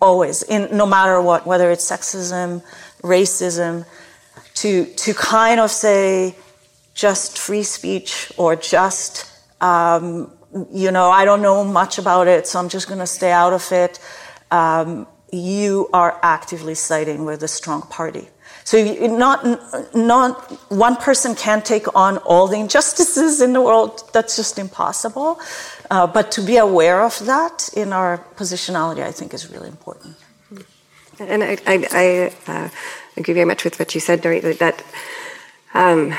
[0.00, 2.62] Always, in no matter what, whether it's sexism,
[3.02, 3.84] racism,
[4.54, 6.34] to to kind of say
[6.94, 9.30] just free speech or just
[9.60, 10.30] um,
[10.72, 13.52] you know, I don't know much about it, so I'm just going to stay out
[13.52, 13.98] of it.
[14.50, 18.28] Um, you are actively siding with a strong party.
[18.62, 19.44] So not,
[19.94, 24.08] not one person can take on all the injustices in the world.
[24.12, 25.40] That's just impossible.
[25.90, 30.16] Uh, but to be aware of that in our positionality, I think, is really important.
[31.18, 32.68] And I, I, I uh,
[33.16, 34.82] agree very much with what you said, Dorit, that
[35.74, 36.14] um,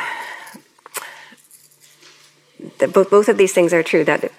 [2.91, 4.31] both, both of these things are true that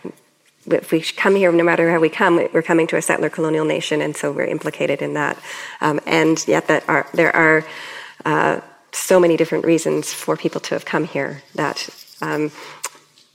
[0.67, 3.65] if we come here, no matter how we come, we're coming to a settler colonial
[3.65, 5.39] nation, and so we're implicated in that.
[5.81, 7.65] Um, and yet, that are, there are
[8.25, 8.61] uh,
[8.93, 11.89] so many different reasons for people to have come here that,
[12.21, 12.51] um,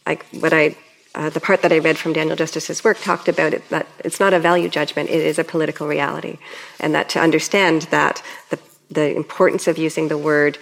[0.06, 0.76] like what I,
[1.16, 4.20] uh, the part that I read from Daniel Justice's work talked about it that it's
[4.20, 6.38] not a value judgment; it is a political reality,
[6.80, 10.58] and that to understand that the the importance of using the word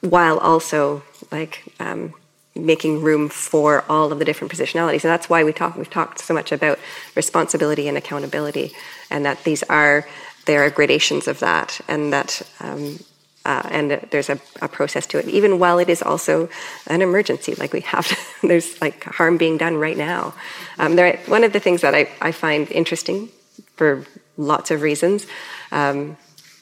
[0.00, 2.14] while also like um,
[2.54, 5.04] making room for all of the different positionalities.
[5.04, 6.78] And that's why we talk, we've talked so much about
[7.14, 8.72] responsibility and accountability,
[9.10, 10.06] and that these are,
[10.44, 12.98] there are gradations of that, and that, um,
[13.44, 16.48] uh, and there's a, a, process to it, even while it is also
[16.86, 17.54] an emergency.
[17.54, 20.34] Like we have, to, there's like harm being done right now.
[20.78, 23.30] Um, there, one of the things that I, I find interesting
[23.76, 24.04] for
[24.36, 25.26] lots of reasons,
[25.72, 26.16] um,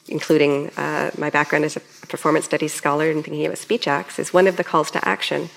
[0.07, 4.33] including uh, my background as a performance studies scholar and thinking about speech acts, is
[4.33, 5.49] one of the calls to action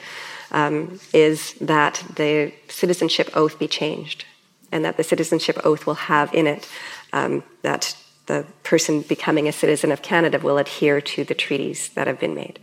[0.54, 4.24] um, is that the citizenship oath be changed,
[4.72, 6.68] and that the citizenship oath will have in it
[7.12, 7.96] um, that
[8.26, 12.34] the person becoming a citizen of Canada will adhere to the treaties that have been
[12.34, 12.58] made.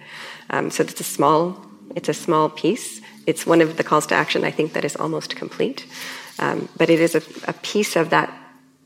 [0.50, 1.64] Um, so it's a small,
[1.96, 3.02] it's a small piece.
[3.28, 5.86] It's one of the calls to action I think that is almost complete,
[6.39, 8.34] um, but it is a, a piece of that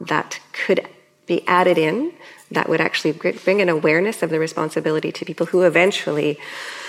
[0.01, 0.87] that could
[1.27, 2.11] be added in
[2.51, 6.37] that would actually bring an awareness of the responsibility to people who eventually,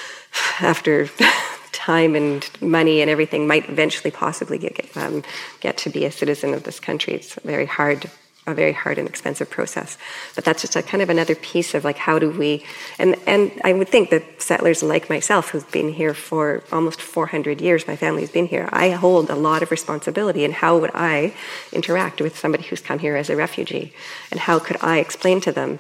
[0.60, 1.08] after
[1.86, 5.22] time and money and everything might eventually possibly get um,
[5.60, 7.14] get to be a citizen of this country.
[7.14, 8.10] It's very hard
[8.48, 9.98] a very hard and expensive process.
[10.36, 12.64] But that's just a kind of another piece of like how do we
[12.98, 17.60] and and I would think that settlers like myself who've been here for almost 400
[17.60, 18.68] years, my family's been here.
[18.72, 21.34] I hold a lot of responsibility and how would I
[21.72, 23.92] interact with somebody who's come here as a refugee
[24.30, 25.78] and how could I explain to them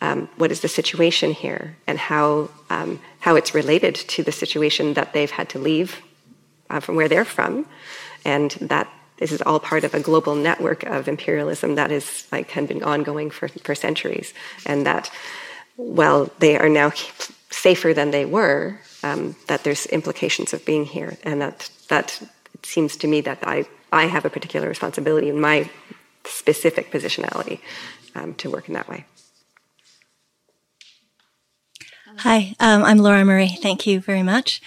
[0.00, 4.94] um, what is the situation here and how um, how it's related to the situation
[4.94, 6.02] that they've had to leave
[6.70, 7.66] uh, from where they're from,
[8.24, 8.88] and that
[9.18, 12.82] this is all part of a global network of imperialism that is like had been
[12.82, 14.34] ongoing for for centuries,
[14.66, 15.10] and that
[15.76, 16.92] well they are now
[17.50, 18.80] safer than they were.
[19.02, 22.20] Um, that there's implications of being here, and that that
[22.54, 25.70] it seems to me that I I have a particular responsibility in my
[26.24, 27.60] specific positionality
[28.14, 29.04] um, to work in that way.
[32.20, 33.58] Hi, um, I'm Laura Marie.
[33.60, 34.62] Thank you very much.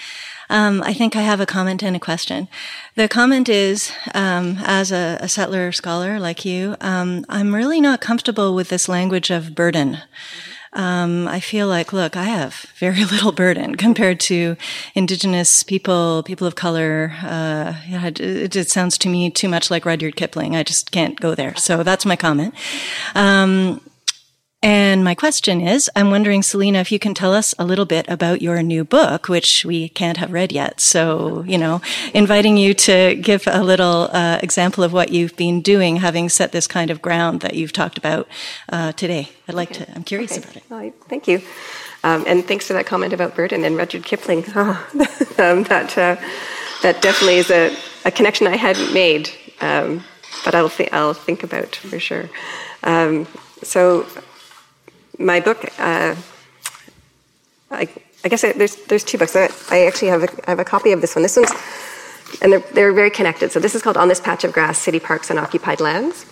[0.51, 2.47] Um, I think I have a comment and a question.
[2.95, 8.01] The comment is, um, as a, a, settler scholar like you, um, I'm really not
[8.01, 9.99] comfortable with this language of burden.
[10.73, 14.55] Um, I feel like, look, I have very little burden compared to
[14.93, 17.13] indigenous people, people of color.
[17.23, 20.55] Uh, it, it, it, sounds to me too much like Rudyard Kipling.
[20.55, 21.55] I just can't go there.
[21.55, 22.53] So that's my comment.
[24.61, 28.05] And my question is, I'm wondering, Selena, if you can tell us a little bit
[28.09, 30.81] about your new book, which we can't have read yet.
[30.81, 31.81] So, you know,
[32.13, 36.51] inviting you to give a little uh, example of what you've been doing, having set
[36.51, 38.27] this kind of ground that you've talked about
[38.67, 39.29] uh, today.
[39.47, 39.85] I'd like okay.
[39.85, 40.41] to, I'm curious okay.
[40.41, 40.63] about it.
[40.69, 41.41] Well, thank you.
[42.03, 44.43] Um, and thanks for that comment about Burton and Rudyard Kipling.
[44.55, 44.85] Oh,
[45.37, 46.17] um, that, uh,
[46.81, 49.29] that definitely is a, a, connection I hadn't made,
[49.61, 50.03] um,
[50.43, 52.29] but I'll, th- I'll think about for sure.
[52.83, 53.27] Um,
[53.63, 54.05] so,
[55.19, 56.15] my book, uh,
[57.69, 57.87] I,
[58.23, 59.35] I, guess I, there's there's two books.
[59.35, 61.23] I, actually have a, I have a copy of this one.
[61.23, 61.51] This one's,
[62.41, 63.51] and they're, they're very connected.
[63.51, 66.25] So this is called On This Patch of Grass: City Parks and Occupied Lands.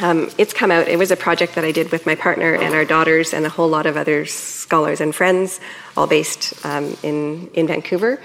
[0.00, 0.88] Um, it's come out.
[0.88, 3.48] It was a project that I did with my partner and our daughters and a
[3.48, 5.60] whole lot of other scholars and friends,
[5.96, 8.20] all based um, in in Vancouver,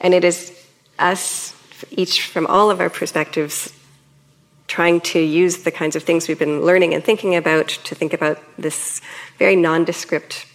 [0.00, 0.52] and it is
[0.98, 1.54] us
[1.90, 3.72] each from all of our perspectives
[4.68, 8.12] trying to use the kinds of things we've been learning and thinking about to think
[8.12, 9.00] about this
[9.38, 10.46] very nondescript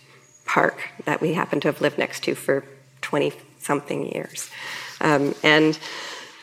[0.46, 2.64] park that we happen to have lived next to for
[3.02, 4.50] 20 something years.
[5.02, 5.80] Um, and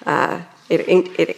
[0.07, 0.81] uh, it,
[1.19, 1.37] it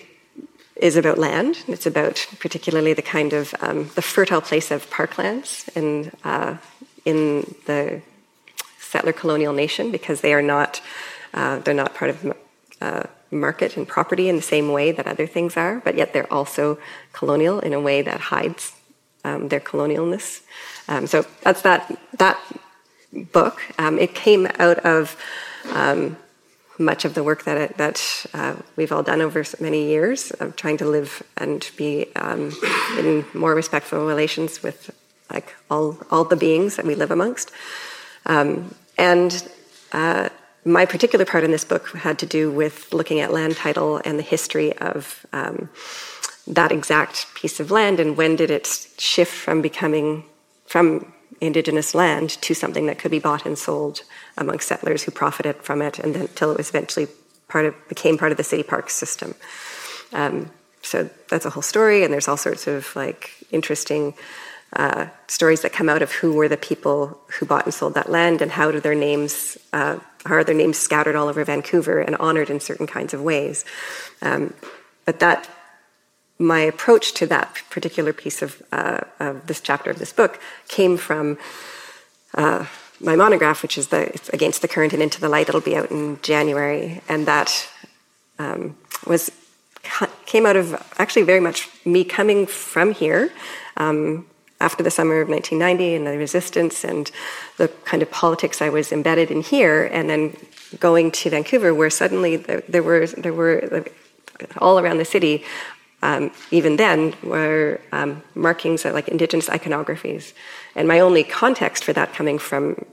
[0.76, 1.62] is about land.
[1.68, 6.56] It's about particularly the kind of um, the fertile place of parklands in uh,
[7.04, 8.00] in the
[8.78, 10.80] settler colonial nation because they are not
[11.34, 12.36] uh, they're not part of
[12.80, 16.32] uh, market and property in the same way that other things are, but yet they're
[16.32, 16.78] also
[17.12, 18.72] colonial in a way that hides
[19.24, 20.42] um, their colonialness.
[20.88, 22.38] Um, so that's that that
[23.32, 23.62] book.
[23.78, 25.16] Um, it came out of
[25.72, 26.16] um,
[26.78, 30.56] much of the work that it, that uh, we've all done over many years of
[30.56, 32.52] trying to live and be um,
[32.98, 34.90] in more respectful relations with
[35.30, 37.50] like all all the beings that we live amongst,
[38.26, 39.48] um, and.
[39.92, 40.28] Uh,
[40.64, 44.16] my particular part in this book had to do with looking at land title and
[44.16, 45.68] the history of um,
[46.46, 48.66] that exact piece of land and when did it
[48.98, 50.24] shift from becoming
[50.66, 54.02] from indigenous land to something that could be bought and sold
[54.36, 57.06] among settlers who profited from it and then until it was eventually
[57.48, 59.34] part of became part of the city park system
[60.12, 60.50] um,
[60.82, 64.14] so that's a whole story and there's all sorts of like interesting
[64.74, 68.10] uh, stories that come out of who were the people who bought and sold that
[68.10, 72.16] land and how do their names uh, are their names scattered all over Vancouver and
[72.16, 73.64] honored in certain kinds of ways.
[74.22, 74.54] Um,
[75.04, 75.48] but that
[76.38, 80.96] my approach to that particular piece of, uh, of, this chapter of this book came
[80.96, 81.38] from
[82.34, 82.66] uh,
[83.00, 85.48] my monograph, which is the Against the Current and Into the Light.
[85.48, 87.68] It'll be out in January, and that
[88.38, 88.76] um,
[89.06, 89.30] was
[90.26, 93.32] came out of actually very much me coming from here.
[93.76, 94.26] Um,
[94.60, 97.10] after the summer of 1990 and the resistance and
[97.56, 100.36] the kind of politics I was embedded in here, and then
[100.78, 103.84] going to Vancouver, where suddenly there, there were there were
[104.58, 105.44] all around the city,
[106.02, 110.32] um, even then, were um, markings like Indigenous iconographies,
[110.74, 112.84] and my only context for that coming from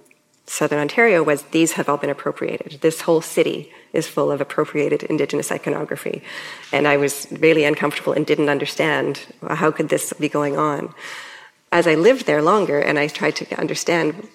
[0.45, 2.81] Southern Ontario was these have all been appropriated.
[2.81, 6.23] This whole city is full of appropriated Indigenous iconography,
[6.71, 10.93] and I was really uncomfortable and didn't understand how could this be going on
[11.71, 14.27] as I lived there longer and I tried to understand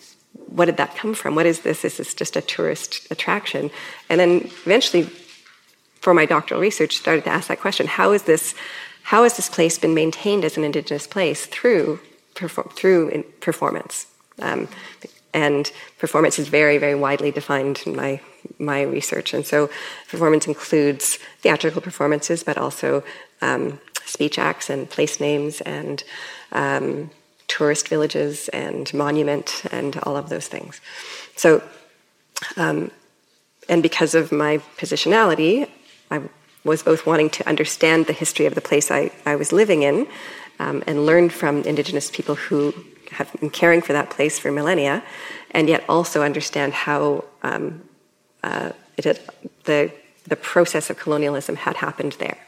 [0.49, 1.35] what did that come from?
[1.35, 1.85] What is this?
[1.85, 3.71] Is this just a tourist attraction?
[4.09, 5.09] And then eventually,
[6.05, 8.55] for my doctoral research, started to ask that question: How is this?
[9.05, 11.99] How has this place been maintained as an indigenous place through
[12.35, 14.07] through performance?
[14.41, 14.69] Um,
[15.33, 18.21] and performance is very, very widely defined in my
[18.59, 19.35] my research.
[19.35, 19.71] And so,
[20.09, 23.03] performance includes theatrical performances, but also
[23.41, 26.05] um, speech acts and place names and
[26.53, 27.11] um,
[27.49, 30.81] tourist villages and monument and all of those things.
[31.37, 31.63] So,
[32.57, 32.91] um,
[33.69, 35.69] and because of my positionality,
[36.15, 36.20] I
[36.65, 40.07] was both wanting to understand the history of the place I, I was living in
[40.59, 42.73] um, and learn from Indigenous people who
[43.11, 45.03] have been caring for that place for millennia,
[45.51, 47.82] and yet also understand how um,
[48.43, 48.70] uh,
[49.03, 49.20] had,
[49.65, 49.93] the
[50.27, 52.39] the process of colonialism had happened there.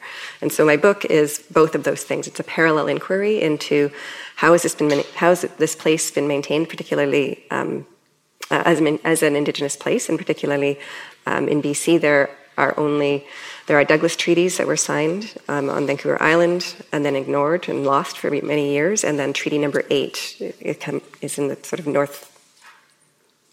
[0.40, 2.26] And so my book is both of those things.
[2.26, 3.90] It's a parallel inquiry into
[4.36, 7.86] how has this been how has this place been maintained, particularly um,
[8.50, 10.78] uh, as, an, as an indigenous place, and particularly
[11.26, 13.26] um, in BC there are only
[13.66, 17.84] there are Douglas treaties that were signed um, on Vancouver Island and then ignored and
[17.84, 20.36] lost for many years, and then Treaty Number Eight
[21.20, 22.32] is in the sort of north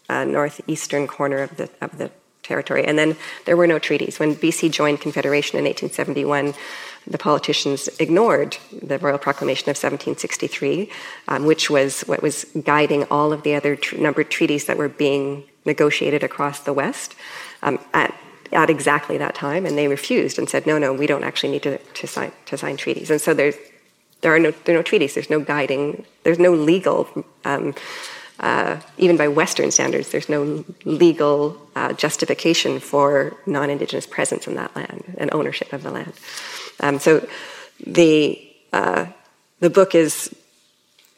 [0.08, 2.10] uh, northeastern corner of the of the
[2.44, 2.84] territory.
[2.84, 3.16] And then
[3.46, 4.20] there were no treaties.
[4.20, 6.54] When BC joined Confederation in 1871,
[7.06, 10.90] the politicians ignored the Royal Proclamation of 1763,
[11.28, 14.88] um, which was what was guiding all of the other tr- numbered treaties that were
[14.88, 17.14] being negotiated across the West
[17.62, 18.14] um, at,
[18.54, 19.66] at exactly that time.
[19.66, 22.56] And they refused and said, no, no, we don't actually need to, to, sign, to
[22.56, 23.10] sign treaties.
[23.10, 23.56] And so there's
[24.24, 25.12] there are no there are no treaties.
[25.12, 26.04] There's no guiding.
[26.22, 27.06] There's no legal.
[27.44, 27.74] Um,
[28.40, 34.74] uh, even by Western standards, there's no legal uh, justification for non-indigenous presence in that
[34.74, 36.14] land and ownership of the land.
[36.80, 37.28] Um, so
[37.86, 38.40] the
[38.72, 39.06] uh,
[39.60, 40.34] the book is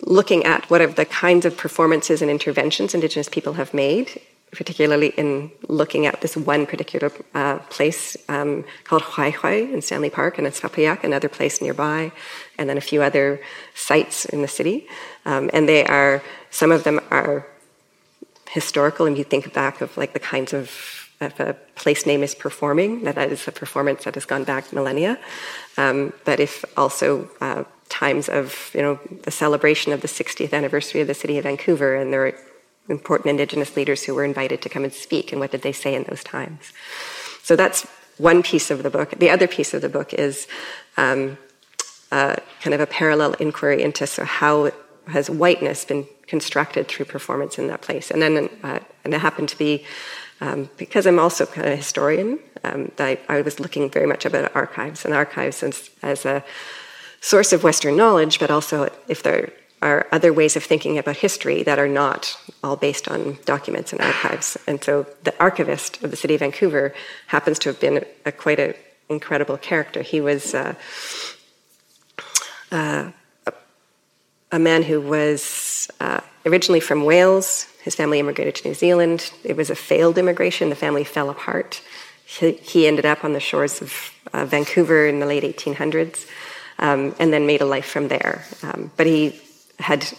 [0.02, 4.20] looking at what are the kinds of performances and interventions Indigenous people have made,
[4.56, 10.10] particularly in looking at this one particular uh, place um, called Huai Huai in Stanley
[10.10, 12.10] Park, and it's Papayak, another place nearby,
[12.58, 13.40] and then a few other
[13.74, 14.86] sites in the city.
[15.24, 17.46] Um, and they are, some of them are
[18.50, 20.70] historical, and you think back of like the kinds of
[21.20, 24.70] if a place name is performing, that that is a performance that has gone back
[24.72, 25.18] millennia.
[25.78, 31.00] Um, but if also uh, times of you know the celebration of the 60th anniversary
[31.00, 32.34] of the city of Vancouver, and there
[32.88, 35.94] important Indigenous leaders who were invited to come and speak, and what did they say
[35.94, 36.72] in those times?
[37.42, 37.86] So that's
[38.18, 39.10] one piece of the book.
[39.18, 40.46] The other piece of the book is
[40.96, 41.38] um,
[42.10, 44.70] uh, kind of a parallel inquiry into so how
[45.08, 49.48] has whiteness been constructed through performance in that place, and then uh, and it happened
[49.50, 49.84] to be.
[50.38, 54.26] Um, because I'm also kind of a historian, um, I, I, was looking very much
[54.26, 56.44] about archives and archives as, as a
[57.22, 59.50] source of Western knowledge, but also if there
[59.86, 64.00] are other ways of thinking about history that are not all based on documents and
[64.00, 64.56] archives.
[64.66, 66.92] And so the archivist of the city of Vancouver
[67.28, 68.74] happens to have been a, quite an
[69.08, 70.02] incredible character.
[70.02, 70.74] He was uh,
[72.72, 73.12] uh,
[73.46, 73.52] a,
[74.50, 77.68] a, man who was uh, originally from Wales.
[77.82, 79.32] His family immigrated to New Zealand.
[79.44, 80.68] It was a failed immigration.
[80.68, 81.80] The family fell apart.
[82.26, 83.92] He, he ended up on the shores of
[84.32, 86.26] uh, Vancouver in the late 1800s
[86.80, 88.44] um, and then made a life from there.
[88.64, 89.40] Um, but he
[89.78, 90.12] had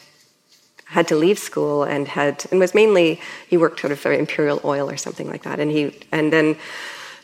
[0.85, 4.61] had to leave school and had and was mainly he worked sort of for Imperial
[4.63, 6.57] Oil or something like that, and he and then.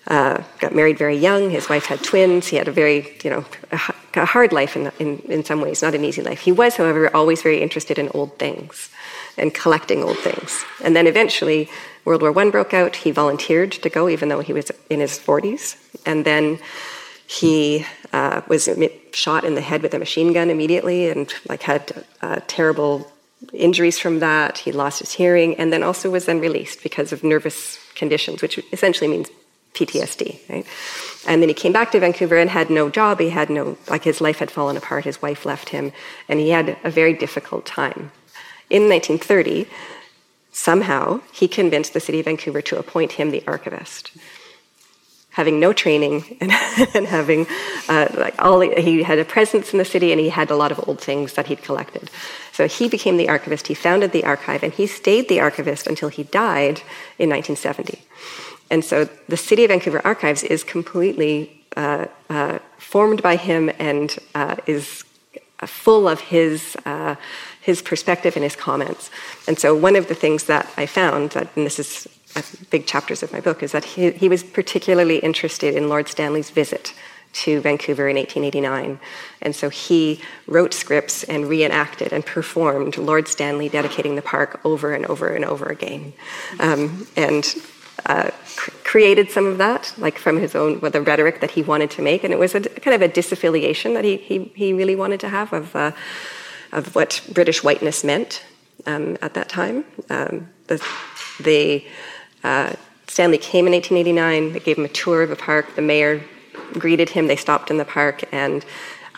[0.06, 1.50] Uh, got married very young.
[1.50, 2.48] His wife had twins.
[2.48, 5.96] He had a very, you know, a, hard life in, in, in some ways, not
[5.96, 6.42] an easy life.
[6.42, 8.90] He was, however, always very interested in old things
[9.38, 10.66] and collecting old things.
[10.84, 11.70] And then eventually,
[12.06, 12.98] World War I broke out.
[12.98, 15.78] He volunteered to go, even though he was in his 40s.
[16.06, 16.60] And then
[17.34, 18.70] he uh, was
[19.12, 23.12] shot in the head with a machine gun immediately and like had uh, terrible
[23.52, 24.60] injuries from that.
[24.60, 28.60] He lost his hearing and then also was then released because of nervous conditions, which
[28.72, 29.30] essentially means
[29.74, 30.66] PTSD, right?
[31.28, 33.20] And then he came back to Vancouver and had no job.
[33.20, 35.06] He had no, like his life had fallen apart.
[35.06, 35.92] His wife left him,
[36.30, 38.12] and he had a very difficult time.
[38.70, 39.68] In 1930,
[40.52, 44.12] somehow he convinced the city of Vancouver to appoint him the archivist
[45.34, 46.52] having no training and,
[46.96, 47.46] and having
[47.90, 50.72] uh, like all he had a presence in the city and he had a lot
[50.72, 52.10] of old things that he'd collected.
[52.52, 53.68] So he became the archivist.
[53.68, 56.82] He founded the archive and he stayed the archivist until he died
[57.20, 58.00] in 1970
[58.74, 64.18] and so the city of vancouver archives is completely uh, uh, formed by him and
[64.34, 65.04] uh, is
[65.66, 67.16] full of his uh,
[67.62, 69.10] his perspective and his comments.
[69.48, 72.08] And so one of the things that i found that and this is
[72.70, 76.50] big chapters of my book is that he, he was particularly interested in Lord Stanley's
[76.50, 76.94] visit
[77.34, 79.00] to Vancouver in 1889.
[79.42, 84.94] And so he wrote scripts and reenacted and performed Lord Stanley dedicating the park over
[84.94, 86.14] and over and over again.
[86.60, 87.56] Um, and
[88.06, 91.90] uh, cr- created some of that, like from his own, the rhetoric that he wanted
[91.92, 92.24] to make.
[92.24, 95.30] And it was a kind of a disaffiliation that he, he, he really wanted to
[95.30, 95.92] have of, uh,
[96.72, 98.44] of what British whiteness meant
[98.86, 99.86] um, at that time.
[100.10, 100.86] Um, the,
[101.40, 101.86] the
[102.44, 102.74] uh,
[103.08, 104.54] Stanley came in 1889.
[104.54, 105.76] They gave him a tour of the park.
[105.76, 106.24] The mayor
[106.74, 107.28] greeted him.
[107.28, 108.66] They stopped in the park, and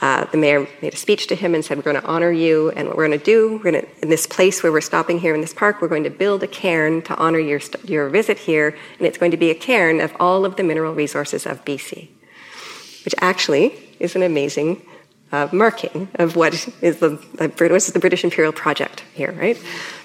[0.01, 2.71] uh, the mayor made a speech to him and said, "We're going to honor you,
[2.71, 5.19] and what we're going to do, we're going to in this place where we're stopping
[5.19, 8.37] here in this park, we're going to build a cairn to honor your your visit
[8.37, 11.63] here, and it's going to be a cairn of all of the mineral resources of
[11.65, 12.09] BC."
[13.05, 14.81] Which actually is an amazing
[15.31, 19.61] uh, marking of what is the, what is the British Imperial Project here, right?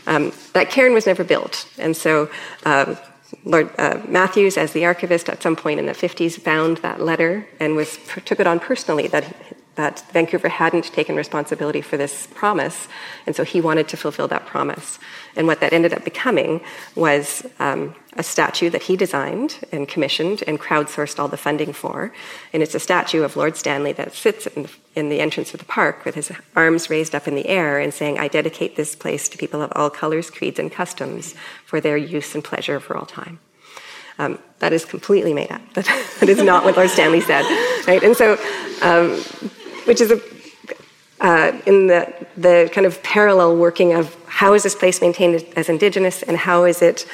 [0.06, 2.30] Um, that cairn was never built, and so
[2.64, 2.98] um,
[3.44, 7.46] Lord uh, Matthews, as the archivist at some point in the 50s, found that letter
[7.58, 9.34] and was, took it on personally that,
[9.80, 12.86] that Vancouver hadn't taken responsibility for this promise,
[13.26, 14.98] and so he wanted to fulfill that promise.
[15.36, 16.60] And what that ended up becoming
[16.94, 22.12] was um, a statue that he designed and commissioned and crowdsourced all the funding for.
[22.52, 25.60] And it's a statue of Lord Stanley that sits in the, in the entrance of
[25.60, 28.94] the park with his arms raised up in the air and saying, I dedicate this
[28.94, 31.34] place to people of all colors, creeds, and customs
[31.64, 33.38] for their use and pleasure for all time.
[34.18, 35.62] Um, that is completely made up.
[36.20, 37.44] That, is not what Lord Stanley said,
[37.86, 38.02] right?
[38.02, 38.34] And so,
[38.82, 39.22] um,
[39.86, 40.20] which is a,
[41.20, 45.68] uh, in the, the kind of parallel working of how is this place maintained as
[45.68, 47.06] indigenous and how is it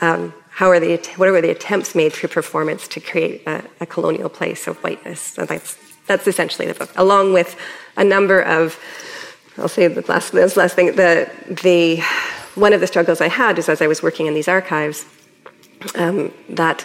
[0.00, 3.86] um, how are the what are the attempts made through performance to create a, a
[3.86, 7.56] colonial place of whiteness so that's that's essentially the book, along with
[7.96, 8.78] a number of.
[9.58, 10.96] I'll say the last, this last thing.
[10.96, 11.30] The
[11.62, 12.00] the
[12.54, 15.06] one of the struggles I had is as I was working in these archives,
[15.94, 16.84] um, that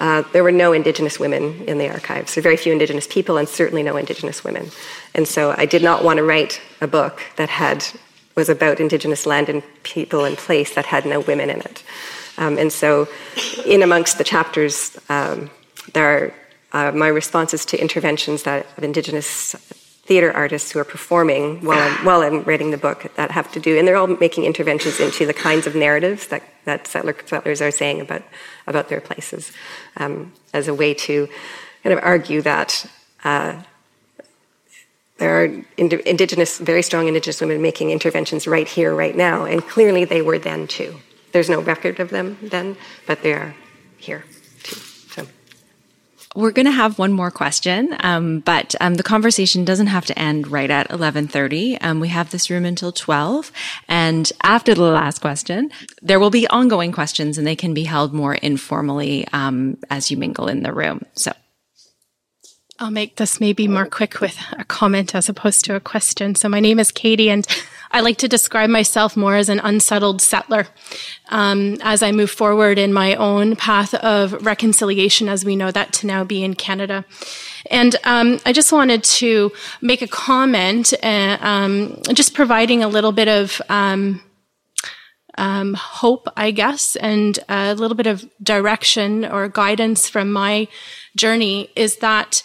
[0.00, 2.36] uh, there were no Indigenous women in the archives.
[2.36, 4.70] Were very few Indigenous people, and certainly no Indigenous women.
[5.14, 7.84] And so I did not want to write a book that had
[8.36, 11.82] was about Indigenous land and people and place that had no women in it.
[12.38, 13.08] Um, and so,
[13.64, 15.50] in amongst the chapters, um,
[15.94, 16.34] there
[16.72, 19.56] are uh, my responses to interventions that of Indigenous
[20.06, 23.60] theater artists who are performing while I'm, while I'm writing the book that have to
[23.60, 27.60] do, and they're all making interventions into the kinds of narratives that, that settler, settlers
[27.60, 28.22] are saying about,
[28.68, 29.52] about their places
[29.96, 31.28] um, as a way to
[31.82, 32.86] kind of argue that
[33.24, 33.60] uh,
[35.18, 39.62] there are ind- indigenous, very strong indigenous women making interventions right here, right now, and
[39.62, 40.96] clearly they were then too.
[41.32, 42.76] There's no record of them then,
[43.06, 43.56] but they are
[43.96, 44.24] here.
[46.36, 50.18] We're going to have one more question, um, but um, the conversation doesn't have to
[50.18, 51.78] end right at 11:30.
[51.80, 53.50] Um, we have this room until 12,
[53.88, 55.70] and after the last question,
[56.02, 60.18] there will be ongoing questions, and they can be held more informally um, as you
[60.18, 61.06] mingle in the room.
[61.14, 61.32] So.
[62.78, 66.34] I'll make this maybe more quick with a comment as opposed to a question.
[66.34, 67.46] So my name is Katie and
[67.90, 70.66] I like to describe myself more as an unsettled settler
[71.28, 75.92] um, as I move forward in my own path of reconciliation, as we know that
[75.94, 77.04] to now be in Canada.
[77.70, 83.12] And um, I just wanted to make a comment, uh, um, just providing a little
[83.12, 84.22] bit of um,
[85.38, 90.68] um, hope, I guess, and a little bit of direction or guidance from my
[91.14, 92.42] journey is that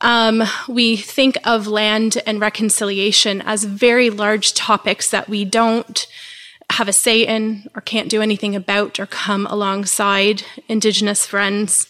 [0.00, 6.06] um, we think of land and reconciliation as very large topics that we don't
[6.70, 11.86] have a say in or can't do anything about or come alongside Indigenous friends.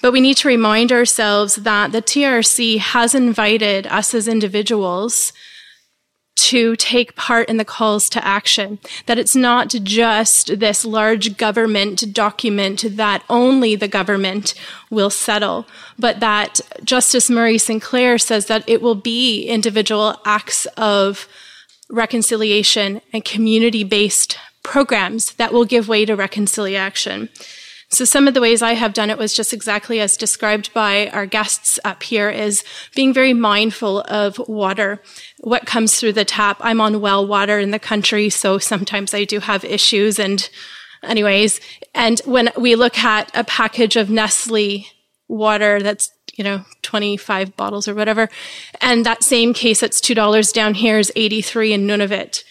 [0.00, 5.32] But we need to remind ourselves that the TRC has invited us as individuals
[6.36, 8.78] to take part in the calls to action.
[9.06, 14.54] That it's not just this large government document that only the government
[14.90, 15.66] will settle,
[15.98, 21.28] but that Justice Murray Sinclair says that it will be individual acts of
[21.88, 27.28] reconciliation and community based programs that will give way to reconciliation.
[27.90, 31.08] So some of the ways I have done it was just exactly as described by
[31.08, 35.00] our guests up here is being very mindful of water,
[35.40, 36.56] what comes through the tap.
[36.60, 40.48] I'm on well water in the country, so sometimes I do have issues and
[41.02, 41.60] anyways,
[41.94, 44.86] and when we look at a package of Nestle
[45.28, 48.28] water that's you know 25 bottles or whatever
[48.80, 52.44] and that same case that's $2 down here is 83 in Nunavut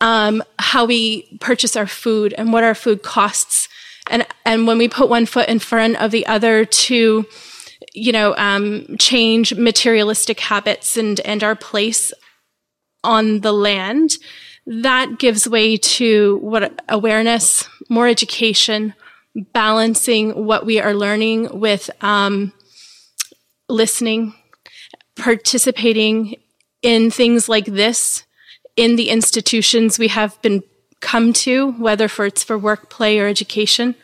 [0.00, 3.67] um, how we purchase our food and what our food costs
[4.10, 7.26] and and when we put one foot in front of the other to
[7.94, 12.12] you know um, change materialistic habits and and our place
[13.04, 14.16] on the land
[14.66, 18.94] that gives way to what awareness more education
[19.52, 22.52] balancing what we are learning with um,
[23.68, 24.34] listening
[25.16, 26.36] participating
[26.82, 28.24] in things like this
[28.76, 30.62] in the institutions we have been
[31.00, 33.94] come to, whether for it's for work, play, or education.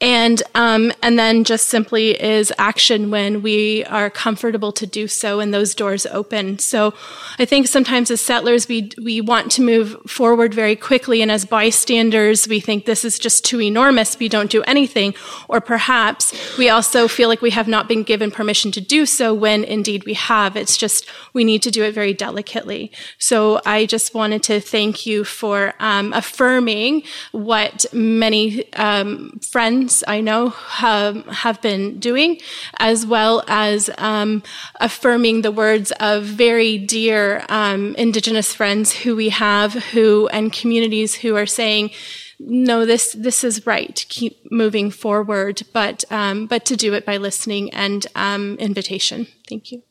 [0.00, 5.38] And um, and then just simply is action when we are comfortable to do so
[5.38, 6.58] and those doors open.
[6.58, 6.92] So
[7.38, 11.44] I think sometimes as settlers we we want to move forward very quickly, and as
[11.44, 14.18] bystanders we think this is just too enormous.
[14.18, 15.14] We don't do anything,
[15.48, 19.32] or perhaps we also feel like we have not been given permission to do so
[19.32, 20.56] when indeed we have.
[20.56, 22.90] It's just we need to do it very delicately.
[23.18, 30.02] So I just wanted to thank you for um, affirming what many um, friends friends
[30.08, 32.40] I know have, have been doing,
[32.78, 34.42] as well as um,
[34.80, 41.14] affirming the words of very dear um, Indigenous friends who we have, who and communities
[41.14, 41.92] who are saying,
[42.40, 44.04] no, this this is right.
[44.08, 49.28] Keep moving forward, but um, but to do it by listening and um, invitation.
[49.48, 49.84] Thank you.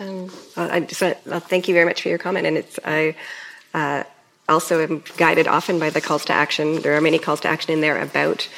[0.00, 3.14] Um, I just want to thank you very much for your comment, and it's I.
[3.74, 4.04] Uh,
[4.48, 6.82] also am guided often by the calls to action.
[6.82, 8.48] There are many calls to action in there about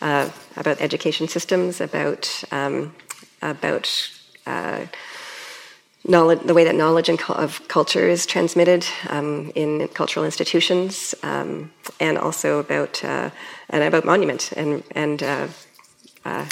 [0.00, 2.94] uh, about education systems, about um,
[3.40, 4.10] about
[4.46, 4.86] uh,
[6.04, 11.72] knowledge, the way that knowledge and of culture is transmitted um, in cultural institutions, um,
[12.00, 13.30] and also about uh,
[13.70, 15.46] and about monument and and uh,
[16.24, 16.46] uh,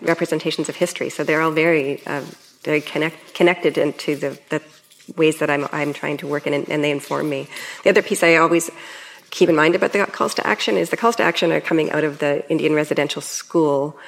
[0.00, 1.10] representations of history.
[1.10, 2.22] So they're all very uh,
[2.66, 4.60] very connect, connected into the, the
[5.16, 7.48] ways that I'm, I'm trying to work in, and, and, they inform me.
[7.84, 8.70] The other piece I always
[9.30, 11.90] keep in mind about the calls to action is the calls to action are coming
[11.90, 13.98] out of the Indian residential school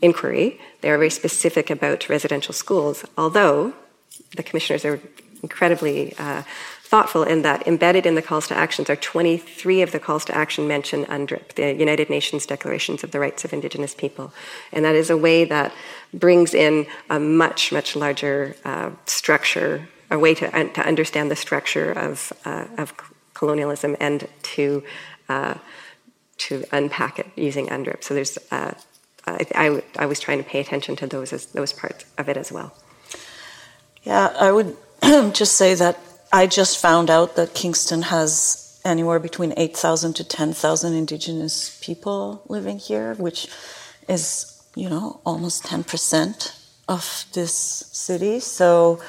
[0.00, 0.60] inquiry.
[0.80, 3.74] They are very specific about residential schools, although
[4.36, 5.00] the commissioners are
[5.42, 6.42] incredibly uh,
[6.94, 10.36] thoughtful in that embedded in the calls to actions are 23 of the calls to
[10.36, 14.32] action mention UNDRIP, the United Nations Declarations of the Rights of Indigenous People.
[14.72, 15.72] And that is a way that
[16.12, 21.90] brings in a much, much larger uh, structure, a way to, to understand the structure
[21.92, 22.94] of, uh, of
[23.34, 24.82] colonialism and to,
[25.28, 25.54] uh,
[26.38, 28.02] to unpack it using UNDRIP.
[28.02, 28.72] So there's, uh,
[29.26, 32.36] I, I, I was trying to pay attention to those, as, those parts of it
[32.36, 32.72] as well.
[34.04, 34.76] Yeah, I would
[35.32, 35.98] just say that
[36.32, 42.78] I just found out that Kingston has anywhere between 8,000 to 10,000 indigenous people living
[42.78, 43.48] here, which
[44.08, 48.40] is, you know, almost 10% of this city.
[48.40, 49.00] So,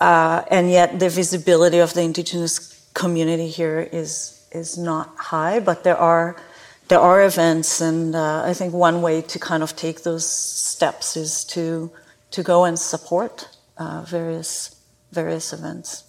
[0.00, 5.84] uh, and yet the visibility of the indigenous community here is, is not high, but
[5.84, 6.36] there are,
[6.88, 7.80] there are events.
[7.80, 11.90] And uh, I think one way to kind of take those steps is to,
[12.30, 13.48] to go and support
[13.78, 14.82] uh, various,
[15.12, 16.04] various events.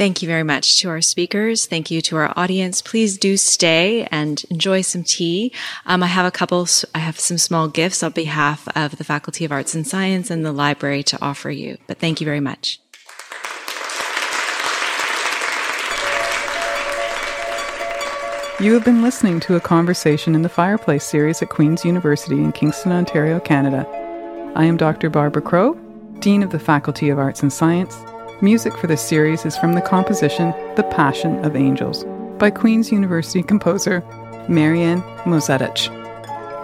[0.00, 1.66] Thank you very much to our speakers.
[1.66, 2.80] Thank you to our audience.
[2.80, 5.52] Please do stay and enjoy some tea.
[5.84, 9.44] Um, I have a couple, I have some small gifts on behalf of the Faculty
[9.44, 11.76] of Arts and Science and the library to offer you.
[11.86, 12.80] But thank you very much.
[18.58, 22.52] You have been listening to a conversation in the Fireplace series at Queen's University in
[22.52, 23.86] Kingston, Ontario, Canada.
[24.56, 25.10] I am Dr.
[25.10, 25.74] Barbara Crow,
[26.20, 28.02] Dean of the Faculty of Arts and Science
[28.42, 32.06] Music for this series is from the composition The Passion of Angels
[32.38, 34.00] by Queen's University composer
[34.48, 35.88] Marjan Mozetich.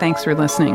[0.00, 0.74] Thanks for listening.